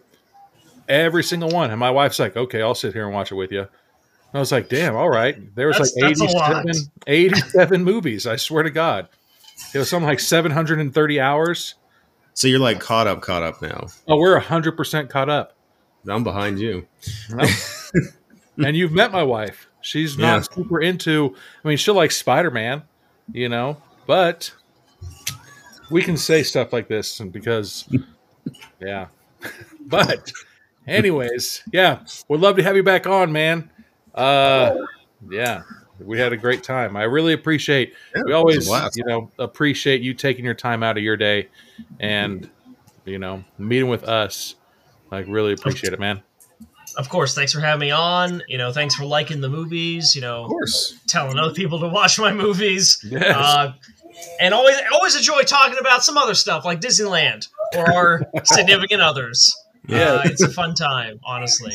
[0.89, 1.71] Every single one.
[1.71, 3.69] And my wife's like, "Okay, I'll sit here and watch it with you." And
[4.33, 8.35] I was like, "Damn, all right." There was That's- like that's 87, 87 movies, I
[8.35, 9.07] swear to god.
[9.73, 11.75] It was something like 730 hours.
[12.33, 13.87] So you're like caught up, caught up now.
[14.07, 15.55] Oh, we're 100% caught up.
[16.07, 16.87] I'm behind you.
[18.57, 19.67] and you've met my wife.
[19.81, 20.41] She's not Yeah.
[20.41, 21.35] super into.
[21.63, 22.83] I mean, she'll like Spider Man,
[23.31, 23.77] you know,
[24.07, 24.51] but
[25.91, 27.87] we can say stuff like this and because,
[28.81, 29.07] yeah.
[29.85, 30.31] but,
[30.87, 33.69] anyways, yeah, we'd love to have you back on, man.
[34.13, 34.75] Uh,
[35.29, 35.63] yeah,
[35.99, 36.95] we had a great time.
[36.95, 37.93] I really appreciate.
[38.15, 41.03] Yeah, we it was a always, you know, appreciate you taking your time out of
[41.03, 41.49] your day
[41.99, 42.49] and,
[43.05, 44.55] you know, meeting with us.
[45.11, 46.21] Like, really appreciate it, man.
[46.97, 48.43] Of course, thanks for having me on.
[48.47, 50.15] You know, thanks for liking the movies.
[50.15, 50.99] You know, Of course.
[51.07, 53.03] telling other people to watch my movies.
[53.09, 53.35] Yes.
[53.35, 53.73] Uh,
[54.39, 59.51] and always always enjoy talking about some other stuff like Disneyland or our significant others.
[59.87, 60.13] Yeah.
[60.13, 61.73] Uh, it's a fun time, honestly.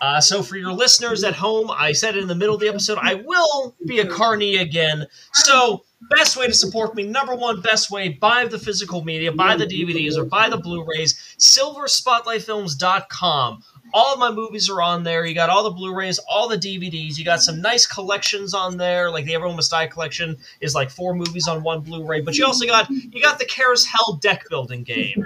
[0.00, 2.98] Uh, so for your listeners at home, I said in the middle of the episode,
[3.00, 5.06] I will be a carny again.
[5.32, 9.56] So best way to support me, number one best way, buy the physical media, buy
[9.56, 13.64] the DVDs or buy the Blu-rays, silverspotlightfilms.com.
[13.94, 15.24] All of my movies are on there.
[15.24, 17.16] You got all the Blu-rays, all the DVDs.
[17.16, 19.08] You got some nice collections on there.
[19.10, 22.20] Like the Everyone Must Die collection is like four movies on one Blu-ray.
[22.20, 25.24] But you also got you got the CarousHELL deck building game.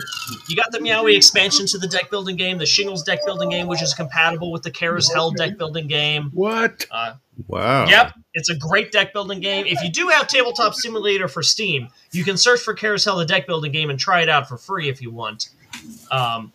[0.48, 3.66] You got the Meowie expansion to the deck building game, the Shingles deck building game,
[3.66, 6.30] which is compatible with the CarousHELL deck building game.
[6.34, 6.86] What?
[6.90, 7.14] Uh,
[7.46, 7.86] Wow.
[7.86, 9.64] Yep, it's a great deck building game.
[9.66, 13.46] If you do have Tabletop Simulator for Steam, you can search for CarousHELL the deck
[13.46, 15.50] building game and try it out for free if you want.
[16.10, 16.52] Um,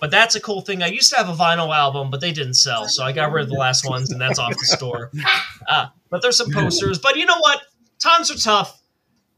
[0.00, 0.82] but that's a cool thing.
[0.82, 3.44] I used to have a vinyl album, but they didn't sell, so I got rid
[3.44, 5.10] of the last ones, and that's off the store.
[5.66, 6.98] Uh, but there's some posters.
[6.98, 7.58] But you know what?
[7.98, 8.82] Times are tough.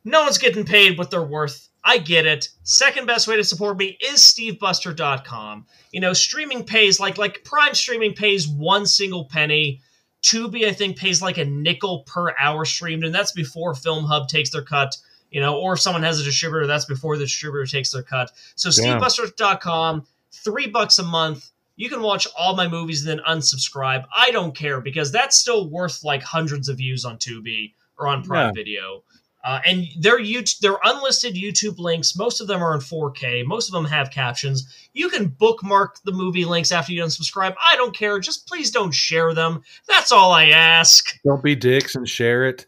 [0.05, 1.69] No one's getting paid what they're worth.
[1.85, 2.49] I get it.
[2.65, 5.67] Second best way to support me is stevebuster.com.
[5.93, 9.81] You know, streaming pays like like Prime streaming pays one single penny.
[10.23, 14.29] Tubi, I think, pays like a nickel per hour streamed, and that's before Film Hub
[14.29, 14.97] takes their cut.
[15.31, 18.33] You know, or if someone has a distributor, that's before the distributor takes their cut.
[18.57, 19.01] So Damn.
[19.01, 21.51] stevebuster.com, three bucks a month.
[21.77, 24.05] You can watch all my movies and then unsubscribe.
[24.15, 28.23] I don't care because that's still worth like hundreds of views on Tubi or on
[28.23, 28.53] Prime Yeah.
[28.53, 29.03] Video.
[29.45, 33.45] Uh, and their YouTube, their unlisted YouTube links, most of them are in 4K.
[33.47, 34.67] Most of them have captions.
[34.93, 37.55] You can bookmark the movie links after you unsubscribe.
[37.63, 38.19] I don't care.
[38.19, 39.63] Just please don't share them.
[39.87, 41.17] That's all I ask.
[41.25, 42.67] Don't be dicks and share it.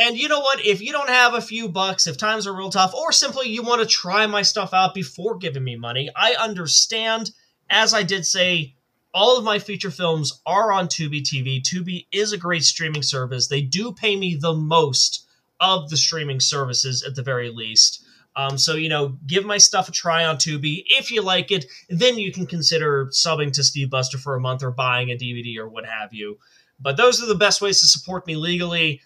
[0.00, 0.64] And you know what?
[0.64, 3.62] If you don't have a few bucks, if times are real tough, or simply you
[3.62, 7.30] want to try my stuff out before giving me money, I understand.
[7.68, 8.74] As I did say,
[9.14, 11.62] all of my feature films are on Tubi TV.
[11.62, 13.48] Tubi is a great streaming service.
[13.48, 15.26] They do pay me the most
[15.60, 18.04] of the streaming services at the very least.
[18.34, 20.84] Um, so, you know, give my stuff a try on Tubi.
[20.86, 24.62] If you like it, then you can consider subbing to Steve Buster for a month
[24.62, 26.38] or buying a DVD or what have you.
[26.80, 29.02] But those are the best ways to support me legally.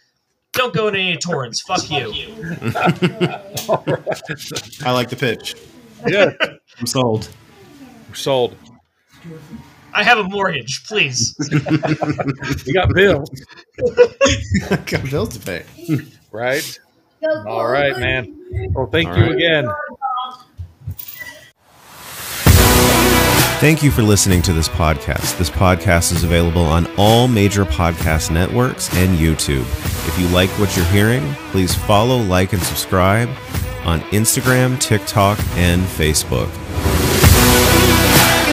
[0.57, 1.61] Don't go to any torrents.
[1.63, 2.09] Fuck you.
[4.85, 5.55] I like the pitch.
[6.07, 6.31] Yeah.
[6.79, 7.29] I'm sold.
[8.15, 8.57] Sold.
[9.93, 11.35] I have a mortgage, please.
[12.67, 13.31] You got bills,
[14.87, 15.65] Got bills to pay.
[16.31, 16.79] right?
[17.47, 18.35] All right, man.
[18.73, 19.35] Well, thank All you right.
[19.35, 19.69] again.
[23.59, 25.39] Thank you for listening to this podcast.
[25.39, 29.63] This podcast is available on all major podcast networks and YouTube.
[30.07, 33.31] If you like what you're hearing, please follow, like, and subscribe
[33.85, 36.51] on Instagram, TikTok, and Facebook.